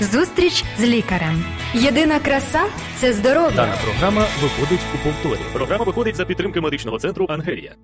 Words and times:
Зустріч 0.00 0.64
з 0.78 0.84
лікарем. 0.84 1.44
Єдина 1.74 2.18
краса 2.20 2.60
це 2.96 3.12
здоров'я. 3.12 3.50
Дана 3.56 3.74
програма 3.84 4.26
виходить 4.42 4.80
у 4.94 4.98
повторі. 5.04 5.40
Програма 5.52 5.84
виходить 5.84 6.16
за 6.16 6.24
підтримки 6.24 6.60
медичного 6.60 6.98
центру 6.98 7.26
Ангелія. 7.28 7.74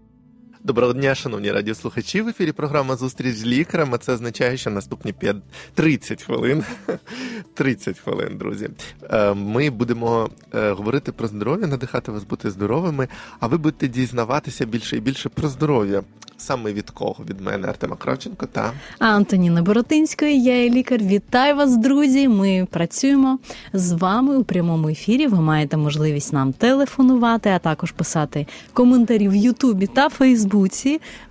Доброго 0.67 0.93
дня, 0.93 1.15
шановні 1.15 1.53
радіослухачі. 1.53 2.23
В 2.23 2.29
ефірі 2.29 2.53
програма 2.53 2.97
Зустріч 2.97 3.37
з 3.37 3.47
лікарем. 3.47 3.95
Це 4.01 4.13
означає, 4.13 4.57
що 4.57 4.71
наступні 4.71 5.13
5... 5.13 5.37
30 5.75 6.23
хвилин. 6.23 6.65
30 7.55 7.99
хвилин, 7.99 8.39
друзі. 8.39 8.71
Е, 9.11 9.35
Ми 9.35 9.71
будемо 9.71 10.31
е, 10.55 10.71
говорити 10.71 11.13
про 11.13 11.29
здоров'я, 11.29 11.67
надихати 11.67 12.13
вас 12.13 12.25
бути 12.25 12.51
здоровими, 12.51 13.09
а 13.41 13.47
ви 13.47 13.59
будете 13.59 13.89
дізнаватися 13.89 14.67
більше 14.67 14.97
і 14.97 15.01
більше 15.01 15.29
про 15.29 15.49
здоров'я. 15.49 16.03
Саме 16.39 16.73
від 16.73 16.91
кого? 16.91 17.25
Від 17.31 17.41
мене, 17.41 17.69
Артема 17.69 17.97
Кравченко 17.97 18.47
та 18.47 18.73
Антоніна 18.99 19.63
Боротинської, 19.63 20.43
я 20.43 20.63
є 20.63 20.71
лікар. 20.71 21.01
Вітаю 21.03 21.57
вас, 21.57 21.77
друзі. 21.77 22.29
Ми 22.29 22.67
працюємо 22.71 23.39
з 23.73 23.93
вами 23.93 24.37
у 24.37 24.45
прямому 24.45 24.89
ефірі. 24.89 25.27
Ви 25.27 25.41
маєте 25.41 25.77
можливість 25.77 26.33
нам 26.33 26.53
телефонувати, 26.53 27.51
а 27.51 27.59
також 27.59 27.93
писати 27.93 28.47
коментарі 28.73 29.29
в 29.29 29.35
Ютубі 29.35 29.87
та 29.87 30.09
Фейсбуці. 30.09 30.56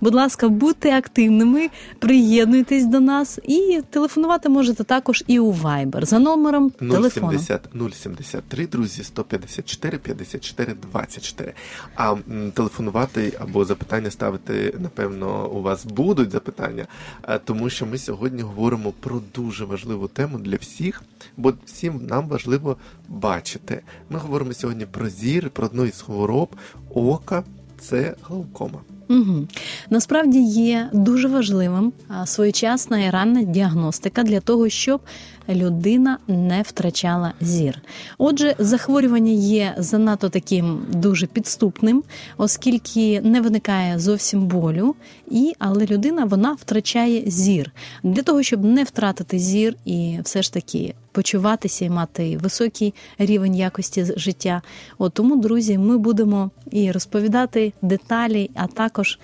Будь 0.00 0.14
ласка, 0.14 0.48
будьте 0.48 0.98
активними, 0.98 1.68
приєднуйтесь 1.98 2.86
до 2.86 3.00
нас 3.00 3.38
і 3.44 3.80
телефонувати 3.90 4.48
можете 4.48 4.84
також 4.84 5.24
і 5.26 5.38
у 5.38 5.52
Viber 5.52 6.04
за 6.04 6.18
номером 6.18 6.70
телефону. 6.70 7.38
070 7.38 7.68
073, 7.92 8.66
друзі, 8.66 9.04
154 9.04 9.98
54 9.98 10.74
24. 10.92 11.52
А 11.94 12.14
телефонувати 12.54 13.32
або 13.38 13.64
запитання 13.64 14.10
ставити, 14.10 14.74
напевно, 14.78 15.50
у 15.50 15.62
вас 15.62 15.86
будуть 15.86 16.30
запитання, 16.30 16.86
е, 17.28 17.38
тому 17.38 17.70
що 17.70 17.86
ми 17.86 17.98
сьогодні 17.98 18.42
говоримо 18.42 18.92
про 19.00 19.20
дуже 19.34 19.64
важливу 19.64 20.08
тему 20.08 20.38
для 20.38 20.56
всіх, 20.56 21.02
бо 21.36 21.52
всім 21.66 22.06
нам 22.06 22.28
важливо 22.28 22.76
бачити. 23.08 23.82
Ми 24.10 24.18
говоримо 24.18 24.52
сьогодні 24.52 24.86
про 24.86 25.08
зір, 25.08 25.50
про 25.50 25.66
одну 25.66 25.84
із 25.84 26.00
хвороб 26.00 26.56
ока. 26.94 27.44
Це 27.80 28.14
глаукома. 28.22 28.80
Угу. 29.08 29.46
Насправді 29.90 30.38
є 30.42 30.90
дуже 30.92 31.28
важливим 31.28 31.92
своєчасна 32.24 33.04
і 33.04 33.10
ранна 33.10 33.42
діагностика 33.42 34.22
для 34.22 34.40
того, 34.40 34.68
щоб 34.68 35.00
людина 35.48 36.18
не 36.28 36.62
втрачала 36.62 37.32
зір. 37.40 37.82
Отже, 38.18 38.54
захворювання 38.58 39.32
є 39.32 39.74
занадто 39.78 40.28
таким 40.28 40.86
дуже 40.92 41.26
підступним, 41.26 42.02
оскільки 42.36 43.20
не 43.20 43.40
виникає 43.40 43.98
зовсім 43.98 44.46
болю, 44.46 44.94
і 45.30 45.52
але 45.58 45.86
людина 45.86 46.24
вона 46.24 46.52
втрачає 46.52 47.22
зір. 47.26 47.72
Для 48.02 48.22
того, 48.22 48.42
щоб 48.42 48.64
не 48.64 48.84
втратити 48.84 49.38
зір 49.38 49.74
і 49.84 50.18
все 50.24 50.42
ж 50.42 50.52
таки 50.52 50.94
почуватися 51.16 51.84
і 51.84 51.90
мати 51.90 52.36
високий 52.36 52.94
рівень 53.18 53.54
якості 53.54 54.04
життя. 54.16 54.62
От 54.98 55.12
тому, 55.12 55.36
друзі, 55.36 55.78
ми 55.78 55.98
будемо 55.98 56.50
і 56.70 56.92
розповідати 56.92 57.72
деталі, 57.82 58.50
а 58.54 58.66
також 58.66 59.18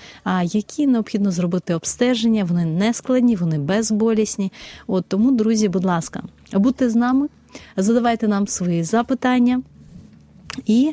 які 0.44 0.86
необхідно 0.86 1.30
зробити 1.30 1.74
обстеження. 1.74 2.44
Вони 2.44 2.64
не 2.64 2.94
складні, 2.94 3.36
вони 3.36 3.58
безболісні. 3.58 4.52
От 4.86 5.04
тому, 5.08 5.30
друзі, 5.30 5.68
будь 5.68 5.84
ласка, 5.84 6.11
будьте 6.58 6.90
з 6.90 6.94
нами, 6.94 7.28
задавайте 7.76 8.28
нам 8.28 8.46
свої 8.46 8.84
запитання, 8.84 9.62
і 10.66 10.92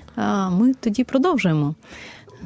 ми 0.51 0.73
тоді 0.73 1.03
продовжуємо. 1.03 1.75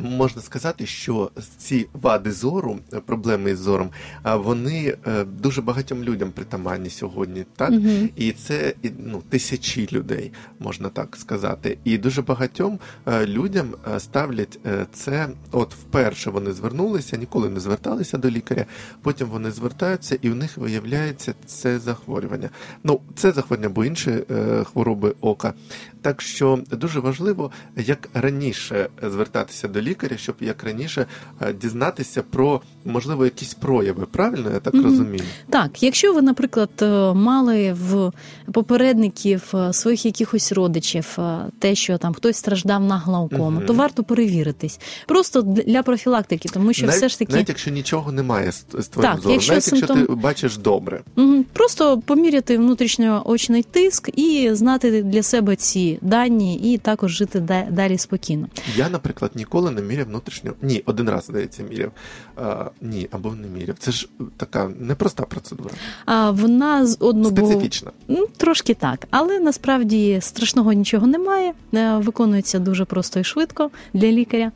Можна 0.01 0.41
сказати, 0.41 0.85
що 0.85 1.31
ці 1.57 1.87
вади 1.93 2.31
зору, 2.31 2.79
е, 2.93 2.99
проблеми 2.99 3.51
із 3.51 3.59
зором, 3.59 3.89
а, 4.23 4.35
вони 4.35 4.97
е, 5.07 5.23
дуже 5.23 5.61
багатьом 5.61 6.03
людям 6.03 6.31
притаманні 6.31 6.89
сьогодні, 6.89 7.45
так 7.55 7.71
Мгм. 7.71 8.09
і 8.15 8.31
це 8.31 8.73
ну 8.99 9.21
тисячі 9.29 9.87
людей, 9.91 10.31
можна 10.59 10.89
так 10.89 11.15
сказати. 11.15 11.77
І 11.83 11.97
дуже 11.97 12.21
багатьом 12.21 12.79
е, 13.07 13.25
людям 13.25 13.67
ставлять 13.97 14.59
це. 14.93 15.29
От 15.51 15.73
вперше 15.73 16.29
вони 16.29 16.51
звернулися, 16.53 17.17
ніколи 17.17 17.49
не 17.49 17.59
зверталися 17.59 18.17
до 18.17 18.29
лікаря. 18.29 18.65
Потім 19.01 19.27
вони 19.27 19.51
звертаються, 19.51 20.17
і 20.21 20.29
в 20.29 20.35
них 20.35 20.57
виявляється 20.57 21.33
це 21.45 21.79
захворювання. 21.79 22.49
Ну, 22.83 23.01
це 23.15 23.31
захворювання, 23.31 23.73
бо 23.73 23.85
інші 23.85 24.23
хвороби 24.63 25.15
ока. 25.21 25.53
Так 26.01 26.21
що 26.21 26.59
дуже 26.71 26.99
важливо, 26.99 27.51
як 27.77 28.09
раніше 28.13 28.89
звертатися 29.03 29.67
до 29.67 29.81
лікаря, 29.83 30.17
щоб 30.17 30.35
як 30.39 30.63
раніше 30.63 31.05
е, 31.41 31.53
дізнатися 31.53 32.23
про 32.29 32.61
можливо 32.85 33.25
якісь 33.25 33.53
прояви. 33.53 34.05
Правильно 34.11 34.51
я 34.53 34.59
так 34.59 34.73
Мгм. 34.73 34.83
розумію? 34.83 35.23
Так, 35.49 35.83
якщо 35.83 36.13
ви, 36.13 36.21
наприклад, 36.21 36.69
е, 36.81 37.13
мали 37.13 37.73
в 37.73 38.11
попередників 38.53 39.51
е, 39.53 39.73
своїх 39.73 40.05
якихось 40.05 40.51
родичів 40.51 41.17
те, 41.59 41.75
що 41.75 41.97
там 41.97 42.13
хтось 42.13 42.37
страждав 42.37 42.83
на 42.83 42.97
глаукому, 42.97 43.51
Мгм. 43.51 43.65
то 43.65 43.73
варто 43.73 44.03
перевіритись. 44.03 44.79
Просто 45.07 45.41
для 45.41 45.83
профілактики, 45.83 46.49
тому 46.53 46.73
що 46.73 46.85
навіть, 46.85 46.97
все 46.97 47.09
ж 47.09 47.19
таки 47.19 47.33
навіть 47.33 47.49
якщо 47.49 47.71
нічого 47.71 48.11
немає 48.11 48.51
з, 48.51 48.63
твоїм 48.63 49.11
якщо 49.27 49.53
навіть 49.53 49.67
якщо 49.73 49.87
ти 49.87 50.13
бачиш 50.13 50.57
добре. 50.57 51.01
Мгм. 51.15 51.45
просто 51.53 51.97
поміряти 51.99 52.57
внутрішньоочний 52.57 53.63
тиск 53.63 54.09
і 54.19 54.49
знати 54.53 55.03
для 55.03 55.23
себе 55.23 55.55
ці 55.55 55.99
дані, 56.01 56.73
і 56.73 56.77
також 56.77 57.11
жити 57.11 57.39
далі 57.71 57.97
спокійно. 57.97 58.47
Я, 58.75 58.89
наприклад, 58.89 59.31
ніколи 59.35 59.71
не 59.73 59.81
міряв 59.81 60.07
внутрішнього. 60.07 60.55
Ні, 60.61 60.83
один 60.85 61.09
раз, 61.09 61.25
здається, 61.25 61.63
міряв. 61.63 61.91
А, 62.35 62.65
ні, 62.81 63.07
або 63.11 63.31
не 63.31 63.47
міряв. 63.47 63.75
Це 63.79 63.91
ж 63.91 64.07
така 64.37 64.71
непроста 64.79 65.23
процедура, 65.23 65.69
А 66.05 66.31
вона 66.31 66.85
з 66.85 66.97
одного 66.99 67.35
специфічна. 67.35 67.91
Ну, 68.07 68.27
трошки 68.37 68.73
так, 68.73 69.07
але 69.09 69.39
насправді 69.39 70.19
страшного 70.21 70.73
нічого 70.73 71.07
немає. 71.07 71.53
Е, 71.73 71.97
Виконується 71.97 72.59
дуже 72.59 72.85
просто 72.85 73.19
і 73.19 73.23
швидко 73.23 73.71
для 73.93 74.07
лікаря. 74.07 74.51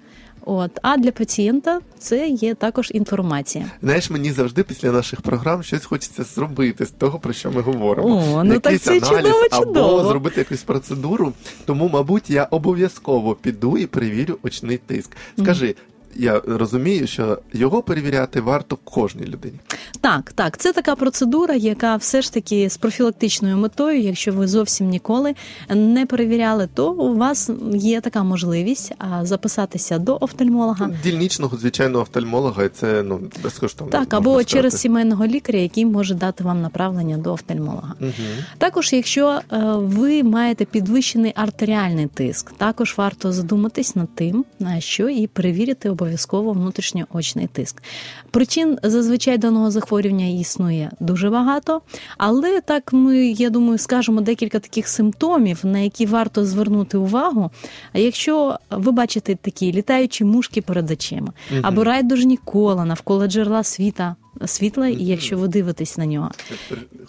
От, 0.49 0.71
а 0.81 0.97
для 0.97 1.11
пацієнта 1.11 1.79
це 1.99 2.27
є 2.27 2.55
також 2.55 2.91
інформація. 2.93 3.65
Знаєш, 3.83 4.09
мені 4.09 4.31
завжди 4.31 4.63
після 4.63 4.91
наших 4.91 5.21
програм 5.21 5.63
щось 5.63 5.85
хочеться 5.85 6.23
зробити 6.23 6.85
з 6.85 6.91
того, 6.91 7.19
про 7.19 7.33
що 7.33 7.51
ми 7.51 7.61
говоримо. 7.61 8.23
О, 8.35 8.43
ну 8.43 8.59
так 8.59 8.81
це 8.81 8.91
аналіз 8.91 9.09
чудово, 9.09 9.45
або 9.51 9.65
чудово. 9.65 10.09
зробити 10.09 10.41
якусь 10.41 10.63
процедуру. 10.63 11.33
Тому, 11.65 11.89
мабуть, 11.89 12.29
я 12.29 12.43
обов'язково 12.43 13.35
піду 13.35 13.77
і 13.77 13.85
перевірю 13.85 14.37
очний 14.43 14.77
тиск. 14.77 15.17
Скажи. 15.39 15.75
Я 16.19 16.41
розумію, 16.47 17.07
що 17.07 17.39
його 17.53 17.81
перевіряти 17.81 18.41
варто 18.41 18.77
кожній 18.83 19.25
людині. 19.25 19.59
Так, 20.01 20.31
так, 20.31 20.57
це 20.57 20.73
така 20.73 20.95
процедура, 20.95 21.55
яка 21.55 21.95
все 21.95 22.21
ж 22.21 22.33
таки 22.33 22.69
з 22.69 22.77
профілактичною 22.77 23.57
метою, 23.57 24.01
якщо 24.01 24.31
ви 24.33 24.47
зовсім 24.47 24.89
ніколи 24.89 25.35
не 25.69 26.05
перевіряли, 26.05 26.69
то 26.73 26.91
у 26.91 27.15
вас 27.15 27.49
є 27.73 28.01
така 28.01 28.23
можливість 28.23 28.93
записатися 29.21 29.99
до 29.99 30.17
офтальмолога. 30.21 30.89
Дільничного 31.03 31.57
звичайного 31.57 32.01
офтальмолога, 32.01 32.63
і 32.63 32.69
це 32.69 33.03
ну 33.03 33.21
безкоштовно. 33.43 33.91
Так, 33.91 34.13
або 34.13 34.29
сказати. 34.29 34.45
через 34.45 34.77
сімейного 34.81 35.27
лікаря, 35.27 35.59
який 35.59 35.85
може 35.85 36.15
дати 36.15 36.43
вам 36.43 36.61
направлення 36.61 37.17
до 37.17 37.33
офтальмолога. 37.33 37.93
Мгм. 37.99 38.11
Також, 38.57 38.93
якщо 38.93 39.27
е, 39.29 39.41
ви 39.75 40.23
маєте 40.23 40.65
підвищений 40.65 41.33
артеріальний 41.35 42.07
тиск, 42.07 42.51
також 42.51 42.93
варто 42.97 43.31
задуматись 43.31 43.95
над 43.95 44.15
тим, 44.15 44.45
на 44.59 44.79
що 44.79 45.09
і 45.09 45.27
перевірити 45.27 45.89
обов'язково 45.89 46.06
внутрішньоочний 46.53 47.47
тиск. 47.47 47.83
Причин 48.31 48.77
зазвичай 48.83 49.37
даного 49.37 49.71
захворювання 49.71 50.25
існує 50.25 50.91
дуже 50.99 51.29
багато, 51.29 51.81
але 52.17 52.61
так 52.61 52.93
ми, 52.93 53.27
я 53.27 53.49
думаю, 53.49 53.77
скажемо 53.77 54.21
декілька 54.21 54.59
таких 54.59 54.87
симптомів, 54.87 55.59
на 55.63 55.79
які 55.79 56.05
варто 56.05 56.45
звернути 56.45 56.97
увагу. 56.97 57.51
А 57.93 57.99
якщо 57.99 58.59
ви 58.69 58.91
бачите 58.91 59.35
такі 59.35 59.73
літаючі 59.73 60.25
мушки 60.25 60.61
перед 60.61 60.91
очима, 60.91 61.33
або 61.61 61.83
райдужні 61.83 62.37
кола 62.37 62.85
навколо 62.85 63.27
джерела 63.27 63.63
світа. 63.63 64.15
Світла, 64.45 64.87
і 64.87 65.03
якщо 65.03 65.37
ви 65.37 65.47
дивитесь 65.47 65.97
на 65.97 66.05
нього, 66.05 66.31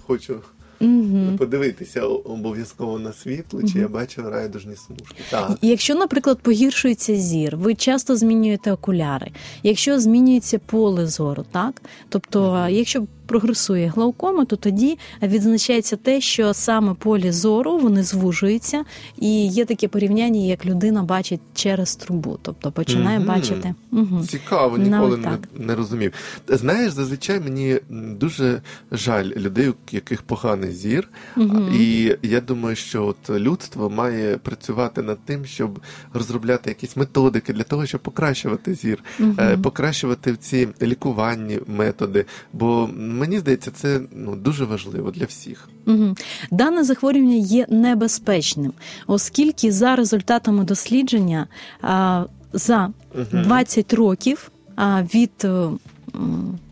Хочу 0.07 0.41
Угу. 0.81 1.37
подивитися 1.39 2.03
обов'язково 2.03 2.99
на 2.99 3.13
світло, 3.13 3.63
чи 3.73 3.79
я 3.79 3.89
бачу 3.89 4.23
райдужні 4.23 4.77
смужки. 4.77 5.23
Так. 5.31 5.59
Якщо, 5.63 5.95
наприклад, 5.95 6.39
погіршується 6.43 7.17
зір, 7.17 7.57
ви 7.57 7.75
часто 7.75 8.17
змінюєте 8.17 8.73
окуляри, 8.73 9.31
якщо 9.63 10.01
змінюється 10.01 10.59
поле 10.59 11.07
зору, 11.07 11.45
так 11.53 11.83
тобто, 12.09 12.49
угу. 12.49 12.69
якщо 12.69 13.07
прогресує 13.29 13.89
глаукома, 13.89 14.45
то 14.45 14.57
тоді 14.57 14.99
відзначається 15.23 15.97
те, 15.97 16.21
що 16.21 16.55
саме 16.55 16.95
полі 16.95 17.33
зору 17.33 17.79
вони 17.79 18.03
звужуються, 18.03 18.85
і 19.19 19.47
є 19.47 19.65
таке 19.65 19.89
порівняння, 19.89 20.41
як 20.41 20.67
людина 20.67 21.03
бачить 21.03 21.41
через 21.55 21.97
трубу, 21.97 22.39
тобто 22.43 22.73
починає 22.73 23.19
Мгм. 23.19 23.29
бачити. 23.29 23.75
Угу. 23.93 24.23
Цікаво, 24.29 24.79
ніколи 24.79 25.17
не, 25.17 25.25
так. 25.25 25.41
не 25.59 25.75
розумів. 25.75 26.13
Знаєш, 26.49 26.93
зазвичай 26.93 27.41
мені 27.41 27.81
дуже 27.91 28.63
жаль 28.93 29.25
людей, 29.25 29.69
у 29.69 29.75
яких 29.91 30.23
поганий 30.23 30.73
зір. 30.73 31.09
Мгм. 31.37 31.75
І 31.75 32.17
я 32.23 32.41
думаю, 32.41 32.77
що 32.77 33.07
от 33.07 33.31
людство 33.31 33.91
має 33.91 34.37
працювати 34.37 35.03
над 35.03 35.19
тим, 35.25 35.45
щоб 35.45 35.81
розробляти 36.13 36.71
якісь 36.71 36.97
методики 36.97 37.53
для 37.53 37.63
того, 37.63 37.87
щоб 37.87 38.01
покращувати 38.01 38.75
зір, 38.75 39.05
е, 39.39 39.57
покращувати 39.57 40.37
ці 40.37 40.69
лікувальні 40.83 41.59
методи. 41.67 42.25
Бо 42.53 42.89
мені 43.19 43.39
здається, 43.39 43.71
це 43.71 44.01
ну 44.13 44.37
дуже 44.37 44.65
важливо 44.65 45.11
для 45.11 45.25
всіх. 45.25 45.69
Угу. 45.87 46.17
Дане 46.51 46.85
захворювання 46.85 47.37
є 47.37 47.67
небезпечним, 47.69 48.73
оскільки 49.07 49.73
за 49.73 49.97
результатами 49.97 50.65
дослідження 50.65 51.47
а, 51.83 52.25
за 52.53 52.91
20 53.33 53.93
років 53.93 54.51
а, 54.77 55.03
від 55.03 55.31
е, 55.45 55.69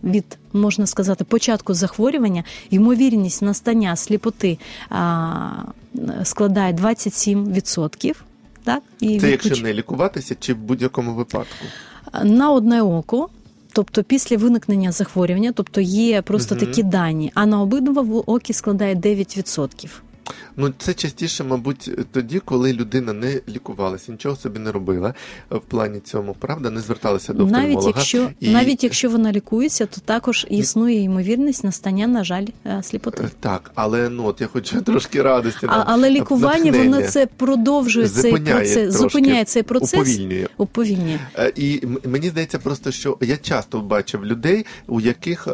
від 0.04 0.38
можна 0.52 0.86
сказати 0.86 1.24
початку 1.24 1.74
захворювання 1.74 2.44
ймовірність 2.70 3.42
настання 3.42 3.96
сліпоти 3.96 4.58
а, 4.90 5.50
складає 6.24 6.72
27%. 6.72 8.14
Так? 8.64 8.82
І 9.00 9.20
Це 9.20 9.30
якщо 9.30 9.56
не 9.56 9.74
лікуватися, 9.74 10.36
чи 10.40 10.54
в 10.54 10.56
будь-якому 10.56 11.14
випадку? 11.14 11.66
На 12.24 12.50
одне 12.50 12.82
око. 12.82 13.28
Тобто 13.76 14.02
після 14.02 14.36
виникнення 14.36 14.92
захворювання, 14.92 15.52
тобто 15.52 15.80
є 15.80 16.22
просто 16.22 16.54
угу. 16.54 16.66
такі 16.66 16.82
дані, 16.82 17.32
а 17.34 17.46
на 17.46 17.60
обидва 17.62 18.22
оки 18.26 18.52
складає 18.52 18.94
9%. 18.94 19.88
Ну 20.56 20.72
це 20.78 20.94
частіше, 20.94 21.44
мабуть, 21.44 21.90
тоді, 22.12 22.38
коли 22.38 22.72
людина 22.72 23.12
не 23.12 23.40
лікувалася, 23.48 24.12
нічого 24.12 24.36
собі 24.36 24.58
не 24.58 24.72
робила 24.72 25.14
в 25.50 25.60
плані 25.60 26.00
цьому, 26.00 26.36
правда, 26.38 26.70
не 26.70 26.80
зверталася 26.80 27.32
до 27.32 27.44
офтальмолога. 27.44 27.74
Навіть 27.74 27.96
якщо 27.96 28.30
і... 28.40 28.50
навіть 28.50 28.84
якщо 28.84 29.10
вона 29.10 29.32
лікується, 29.32 29.86
то 29.86 30.00
також 30.00 30.46
існує 30.50 31.02
ймовірність 31.02 31.64
настання, 31.64 32.06
на 32.06 32.24
жаль, 32.24 32.46
е, 32.66 32.82
сліпоти. 32.82 33.24
Е, 33.24 33.30
так, 33.40 33.70
але 33.74 34.08
ну 34.08 34.26
от 34.26 34.40
я 34.40 34.46
хочу 34.46 34.80
трошки 34.82 35.22
радості. 35.22 35.66
А, 35.68 35.84
але 35.86 36.10
лікування 36.10 36.72
воно 36.72 37.02
це 37.02 37.26
продовжує 37.26 38.08
цей 38.08 38.32
процес, 38.32 38.94
зупиняє 38.94 39.44
цей 39.44 39.62
процес, 39.62 39.94
уповільнює. 39.94 40.46
уповільнює. 40.56 41.18
Е, 41.38 41.52
і 41.56 41.82
мені 42.04 42.28
здається, 42.28 42.58
просто 42.58 42.92
що 42.92 43.18
я 43.20 43.36
часто 43.36 43.80
бачив 43.80 44.26
людей, 44.26 44.66
у 44.86 45.00
яких 45.00 45.48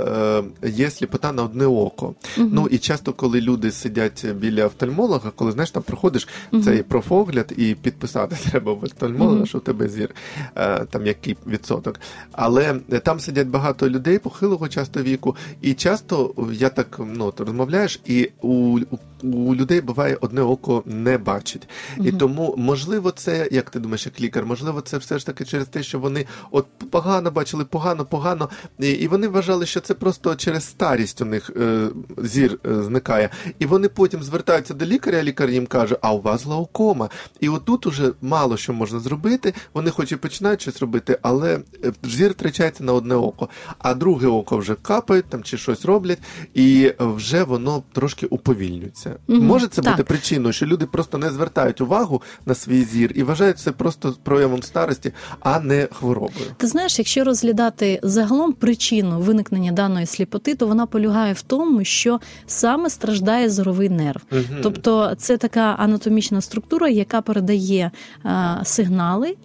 є 0.66 0.90
сліпота 0.90 1.32
на 1.32 1.42
одне 1.42 1.66
око. 1.66 2.14
Угу. 2.38 2.48
Ну 2.52 2.68
і 2.70 2.78
часто, 2.78 3.12
коли 3.12 3.40
люди 3.40 3.70
сидять 3.70 4.26
біля 4.34 4.61
офтальмолога, 4.64 5.30
коли 5.36 5.52
знаєш, 5.52 5.70
там 5.70 5.82
проходиш 5.82 6.28
uh-huh. 6.52 6.64
цей 6.64 6.82
профогляд 6.82 7.52
і 7.56 7.74
підписати 7.74 8.36
треба 8.50 8.72
в 8.72 8.84
офтальмолога, 8.84 9.40
uh-huh. 9.40 9.46
що 9.46 9.58
в 9.58 9.60
тебе 9.60 9.88
зір, 9.88 10.10
е, 10.56 10.84
там 10.84 11.06
який 11.06 11.36
відсоток. 11.46 12.00
Але 12.32 12.74
там 13.04 13.20
сидять 13.20 13.48
багато 13.48 13.90
людей 13.90 14.18
похилого 14.18 14.68
часто 14.68 15.02
віку, 15.02 15.36
і 15.60 15.74
часто 15.74 16.34
я 16.52 16.68
так 16.68 17.00
ну, 17.14 17.30
ти 17.30 17.44
розмовляєш, 17.44 18.00
і 18.04 18.30
у, 18.40 18.78
у 18.90 18.98
у 19.22 19.54
людей 19.54 19.80
буває 19.80 20.18
одне 20.20 20.42
око 20.42 20.82
не 20.86 21.18
бачить. 21.18 21.68
Угу. 21.98 22.08
І 22.08 22.12
тому, 22.12 22.54
можливо, 22.58 23.10
це, 23.10 23.48
як 23.52 23.70
ти 23.70 23.80
думаєш, 23.80 24.06
як 24.06 24.20
лікар, 24.20 24.46
можливо, 24.46 24.80
це 24.80 24.98
все 24.98 25.18
ж 25.18 25.26
таки 25.26 25.44
через 25.44 25.66
те, 25.66 25.82
що 25.82 25.98
вони 25.98 26.26
от 26.50 26.66
погано 26.90 27.30
бачили, 27.30 27.64
погано, 27.64 28.04
погано, 28.04 28.50
і, 28.78 28.90
і 28.90 29.08
вони 29.08 29.28
вважали, 29.28 29.66
що 29.66 29.80
це 29.80 29.94
просто 29.94 30.34
через 30.34 30.64
старість 30.64 31.20
у 31.20 31.24
них 31.24 31.50
е, 31.56 31.88
зір 32.18 32.58
е, 32.66 32.82
зникає. 32.82 33.30
І 33.58 33.66
вони 33.66 33.88
потім 33.88 34.22
звертаються 34.52 34.74
до 34.74 34.86
лікаря, 34.86 35.18
а 35.18 35.22
лікар 35.22 35.50
їм 35.50 35.66
каже, 35.66 35.96
а 36.00 36.12
у 36.12 36.20
вас 36.20 36.44
глаукома. 36.44 37.10
І 37.40 37.48
отут 37.48 37.86
уже 37.86 38.12
мало 38.20 38.56
що 38.56 38.72
можна 38.72 39.00
зробити. 39.00 39.54
Вони 39.74 39.90
хоч 39.90 40.12
і 40.12 40.16
починають 40.16 40.60
щось 40.60 40.80
робити, 40.80 41.18
але 41.22 41.60
е, 41.84 41.92
зір 42.02 42.30
втрачається 42.30 42.84
на 42.84 42.92
одне 42.92 43.14
око, 43.14 43.48
а 43.78 43.94
друге 43.94 44.26
око 44.26 44.56
вже 44.56 44.74
капають 44.74 45.24
там 45.24 45.42
чи 45.42 45.58
щось 45.58 45.84
роблять, 45.84 46.18
і 46.54 46.92
вже 46.98 47.44
воно 47.44 47.82
трошки 47.92 48.26
уповільнюється. 48.26 49.16
Угу. 49.28 49.42
Може 49.42 49.66
це 49.66 49.82
так. 49.82 49.92
бути 49.92 50.04
причиною, 50.04 50.52
що 50.52 50.66
люди 50.66 50.86
просто 50.86 51.18
не 51.18 51.30
звертають 51.30 51.80
увагу 51.80 52.22
на 52.46 52.54
свій 52.54 52.84
зір 52.84 53.12
і 53.14 53.22
вважають 53.22 53.58
це 53.58 53.72
просто 53.72 54.14
проявом 54.22 54.62
старості, 54.62 55.12
а 55.40 55.60
не 55.60 55.88
хворобою. 55.92 56.46
Ти 56.56 56.66
знаєш, 56.66 56.98
якщо 56.98 57.24
розглядати 57.24 58.00
загалом 58.02 58.52
причину 58.52 59.20
виникнення 59.20 59.72
даної 59.72 60.06
сліпоти, 60.06 60.54
то 60.54 60.66
вона 60.66 60.86
полягає 60.86 61.32
в 61.32 61.42
тому, 61.42 61.84
що 61.84 62.20
саме 62.46 62.90
страждає 62.90 63.50
зоровий 63.50 63.88
нерв. 63.88 64.20
Угу. 64.32 64.41
Тобто 64.62 65.14
це 65.18 65.36
така 65.36 65.60
анатомічна 65.60 66.40
структура, 66.40 66.88
яка 66.88 67.22
передає 67.22 67.90
а, 68.22 68.64
сигнали 68.64 69.36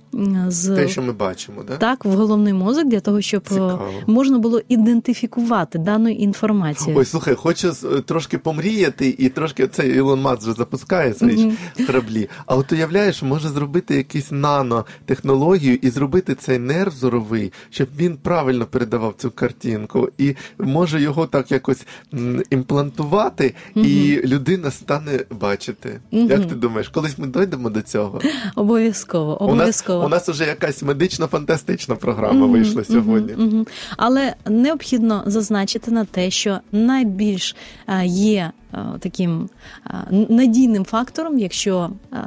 з 0.48 0.76
те, 0.76 0.88
що 0.88 1.02
ми 1.02 1.14
бачимо, 1.14 1.64
да? 1.68 1.78
так 1.78 2.06
в 2.06 2.10
головний 2.10 2.54
мозок 2.54 2.88
для 2.88 3.00
того, 3.00 3.22
щоб 3.22 3.44
е, 3.46 3.50
Цікаво. 3.50 3.92
можна 4.08 4.38
було 4.40 4.62
ідентифікувати 4.70 5.80
дану 5.80 6.10
інформацію. 6.10 6.98
Ой, 6.98 7.06
слухай, 7.06 7.36
хочу 7.36 7.74
трошки 8.06 8.38
помріяти 8.38 9.16
і 9.18 9.30
трошки 9.30 9.68
цей 9.68 9.96
Ілон 9.96 10.22
Маск 10.22 10.42
вже 10.42 10.54
запускає 10.54 11.14
свої 11.14 11.38
mm-hmm. 11.38 11.86
кораблі. 11.86 12.30
А 12.46 12.56
от 12.56 12.72
уявляєш, 12.72 13.24
може 13.24 13.50
зробити 13.50 13.96
якусь 13.96 14.32
нанотехнологію 14.32 15.76
і 15.82 15.90
зробити 15.90 16.36
цей 16.36 16.60
нерв 16.60 16.94
зоровий, 16.94 17.54
щоб 17.70 17.88
він 17.98 18.18
правильно 18.18 18.66
передавав 18.66 19.14
цю 19.18 19.32
картинку, 19.32 20.10
і 20.18 20.36
може 20.60 21.02
його 21.02 21.28
так 21.28 21.52
якось 21.52 21.86
імплантувати, 22.50 23.54
mm-hmm. 23.76 23.86
і 23.86 24.28
людина 24.28 24.72
стане 24.88 25.20
бачити. 25.30 26.00
Mm-hmm. 26.12 26.30
Як 26.30 26.46
ти 26.46 26.56
думаєш, 26.56 26.90
колись 26.90 27.18
ми 27.18 27.28
дійдемо 27.28 27.70
до 27.70 27.82
цього? 27.82 28.22
Обов'язково, 28.56 29.44
обов'язково. 29.44 30.06
У 30.06 30.10
нас 30.10 30.30
вже 30.30 30.46
якась 30.46 30.84
медично-фантастична 30.84 31.96
програма 31.96 32.48
вийшла 32.48 32.84
сьогодні. 32.84 33.66
Але 33.98 34.34
необхідно 34.46 35.24
зазначити 35.26 35.92
на 35.92 36.06
те, 36.06 36.32
що 36.32 36.60
найбільш 36.72 37.56
є 38.06 38.52
Е, 38.74 38.86
таким 39.00 39.50
е, 39.86 39.94
надійним 40.30 40.86
фактором, 40.86 41.40
якщо 41.40 41.90
е, 42.14 42.18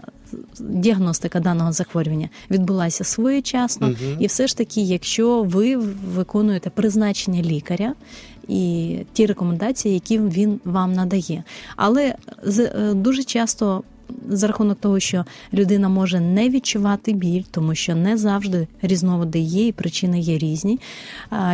діагностика 0.61 1.41
даного 1.41 1.73
захворювання 1.73 2.29
відбулася 2.51 3.05
своєчасно, 3.05 3.87
угу. 3.87 4.17
і 4.19 4.27
все 4.27 4.47
ж 4.47 4.57
таки, 4.57 4.81
якщо 4.81 5.43
ви 5.43 5.77
виконуєте 6.15 6.71
призначення 6.71 7.43
лікаря. 7.43 7.95
І 8.51 8.97
ті 9.13 9.27
рекомендації, 9.27 9.95
які 9.95 10.19
він 10.19 10.61
вам 10.65 10.93
надає, 10.93 11.43
але 11.77 12.15
дуже 12.95 13.25
часто 13.25 13.83
за 14.29 14.47
рахунок 14.47 14.79
того, 14.81 15.01
що 15.01 15.25
людина 15.55 15.89
може 15.89 16.21
не 16.21 16.49
відчувати 16.49 17.13
біль, 17.13 17.43
тому 17.51 17.75
що 17.75 17.95
не 17.95 18.17
завжди 18.17 18.67
різновиди 18.83 19.39
є 19.39 19.67
і 19.67 19.73
причини 19.73 20.21
є 20.21 20.39
різні. 20.39 20.81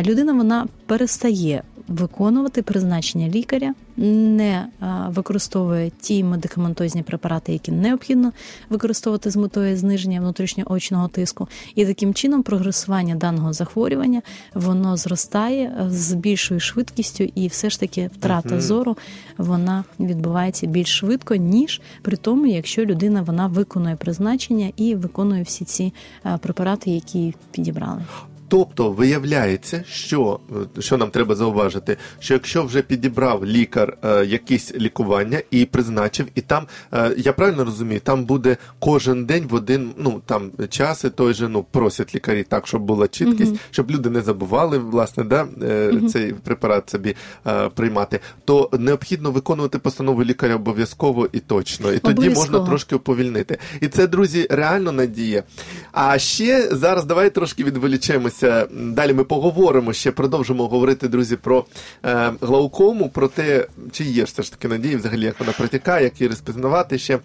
Людина 0.05 0.33
вона 0.33 0.67
перестає 0.85 1.63
виконувати 1.87 2.61
призначення 2.61 3.27
лікаря, 3.27 3.73
не 3.97 4.67
використовує 5.07 5.91
ті 5.99 6.23
медикаментозні 6.23 7.03
препарати, 7.03 7.53
які 7.53 7.71
необхідно 7.71 8.31
використовувати 8.69 9.31
з 9.31 9.35
метою 9.35 9.77
зниження 9.77 10.19
внутрішньоочного 10.19 11.07
тиску, 11.07 11.47
і 11.75 11.85
таким 11.85 12.13
чином 12.13 12.43
прогресування 12.43 13.15
даного 13.15 13.53
захворювання 13.53 14.21
воно 14.53 14.97
зростає 14.97 15.87
з 15.89 16.13
більшою 16.13 16.59
швидкістю, 16.59 17.23
і 17.35 17.47
все 17.47 17.69
ж 17.69 17.79
таки 17.79 18.09
втрата 18.13 18.55
uh-huh. 18.55 18.61
зору 18.61 18.97
вона 19.37 19.83
відбувається 19.99 20.67
більш 20.67 20.97
швидко, 20.97 21.35
ніж 21.35 21.81
при 22.01 22.17
тому, 22.17 22.45
якщо 22.45 22.85
людина 22.85 23.21
вона 23.21 23.47
виконує 23.47 23.95
призначення 23.95 24.71
і 24.75 24.95
виконує 24.95 25.43
всі 25.43 25.65
ці 25.65 25.93
препарати, 26.41 26.91
які 26.91 27.33
підібрали. 27.51 28.01
Тобто 28.47 28.91
виявляється, 28.91 29.83
що 29.89 30.39
що 30.79 30.97
нам 30.97 31.09
треба 31.09 31.35
зауважити, 31.35 31.97
що 32.19 32.33
якщо 32.33 32.63
вже 32.63 32.81
підібрав 32.81 33.45
лікар 33.45 33.97
е, 34.03 34.25
якісь 34.25 34.75
лікування 34.75 35.41
і 35.51 35.65
призначив, 35.65 36.27
і 36.35 36.41
там 36.41 36.67
е, 36.93 37.13
я 37.17 37.33
правильно 37.33 37.65
розумію, 37.65 37.99
там 37.99 38.25
буде 38.25 38.57
кожен 38.79 39.25
день 39.25 39.47
в 39.49 39.53
один 39.53 39.91
ну 39.97 40.21
там 40.25 40.51
часи 40.69 41.09
той 41.09 41.33
же 41.33 41.49
ну 41.49 41.65
просять 41.71 42.15
лікарі 42.15 42.43
так, 42.43 42.67
щоб 42.67 42.81
була 42.81 43.07
чіткість, 43.07 43.53
uh 43.53 43.57
щоб 43.71 43.91
люди 43.91 44.09
не 44.09 44.21
забували 44.21 44.77
власне 44.77 45.23
да, 45.23 45.47
е, 45.61 45.89
uh 45.91 46.09
цей 46.09 46.33
препарат 46.33 46.89
собі 46.89 47.15
е, 47.47 47.69
приймати, 47.69 48.19
то 48.45 48.69
необхідно 48.79 49.31
виконувати 49.31 49.79
постанову 49.79 50.23
лікаря 50.23 50.55
обов'язково 50.55 51.29
і 51.31 51.39
точно, 51.39 51.93
і 51.93 51.99
тоді 51.99 52.29
можна 52.29 52.59
трошки 52.59 52.95
уповільнити. 52.95 53.57
І 53.81 53.87
це 53.87 54.07
друзі 54.07 54.47
реально 54.49 54.91
надія. 54.91 55.43
А 55.91 56.17
ще 56.19 56.69
зараз 56.71 57.05
давай 57.05 57.29
трошки 57.29 57.63
відволічемося 57.63 58.36
рухаємося. 58.41 58.67
Далі 58.73 59.13
ми 59.13 59.23
поговоримо 59.23 59.93
ще, 59.93 60.11
продовжимо 60.11 60.67
говорити, 60.67 61.07
друзі, 61.07 61.35
про 61.35 61.65
е, 62.05 62.31
глаукому, 62.41 63.09
про 63.09 63.27
те, 63.27 63.67
чи 63.91 64.03
є 64.03 64.23
все 64.23 64.43
ж 64.43 64.51
таки 64.51 64.67
надії, 64.67 64.95
взагалі, 64.95 65.25
як 65.25 65.39
вона 65.39 65.51
протікає, 65.51 66.03
як 66.03 66.21
її 66.21 66.29
розпізнавати 66.29 66.97
ще. 66.97 67.19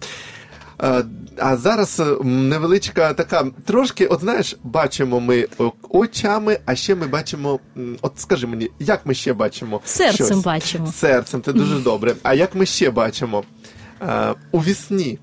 Е, 0.83 1.03
а 1.37 1.57
зараз 1.57 2.01
невеличка 2.23 3.13
така, 3.13 3.45
трошки, 3.65 4.05
от 4.05 4.19
знаєш, 4.19 4.57
бачимо 4.63 5.19
ми 5.19 5.47
очами, 5.89 6.59
а 6.65 6.75
ще 6.75 6.95
ми 6.95 7.07
бачимо. 7.07 7.59
От 8.01 8.11
скажи 8.15 8.47
мені, 8.47 8.69
як 8.79 9.05
ми 9.05 9.13
ще 9.13 9.33
бачимо? 9.33 9.81
Серцем 9.85 10.25
щось? 10.25 10.43
бачимо. 10.43 10.93
Серцем, 10.95 11.41
це 11.41 11.53
дуже 11.53 11.79
добре. 11.83 12.15
А 12.23 12.33
як 12.33 12.55
ми 12.55 12.65
ще 12.65 12.91
бачимо? 12.91 13.43
Е, 14.01 14.33
у 14.51 14.59
вісні. 14.59 15.19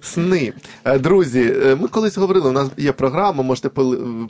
Сни. 0.00 0.52
Е, 0.84 0.98
друзі, 0.98 1.54
е, 1.64 1.76
ми 1.80 1.88
колись 1.88 2.18
говорили, 2.18 2.48
у 2.48 2.52
нас 2.52 2.68
є 2.76 2.92
програма, 2.92 3.42
можете 3.42 3.68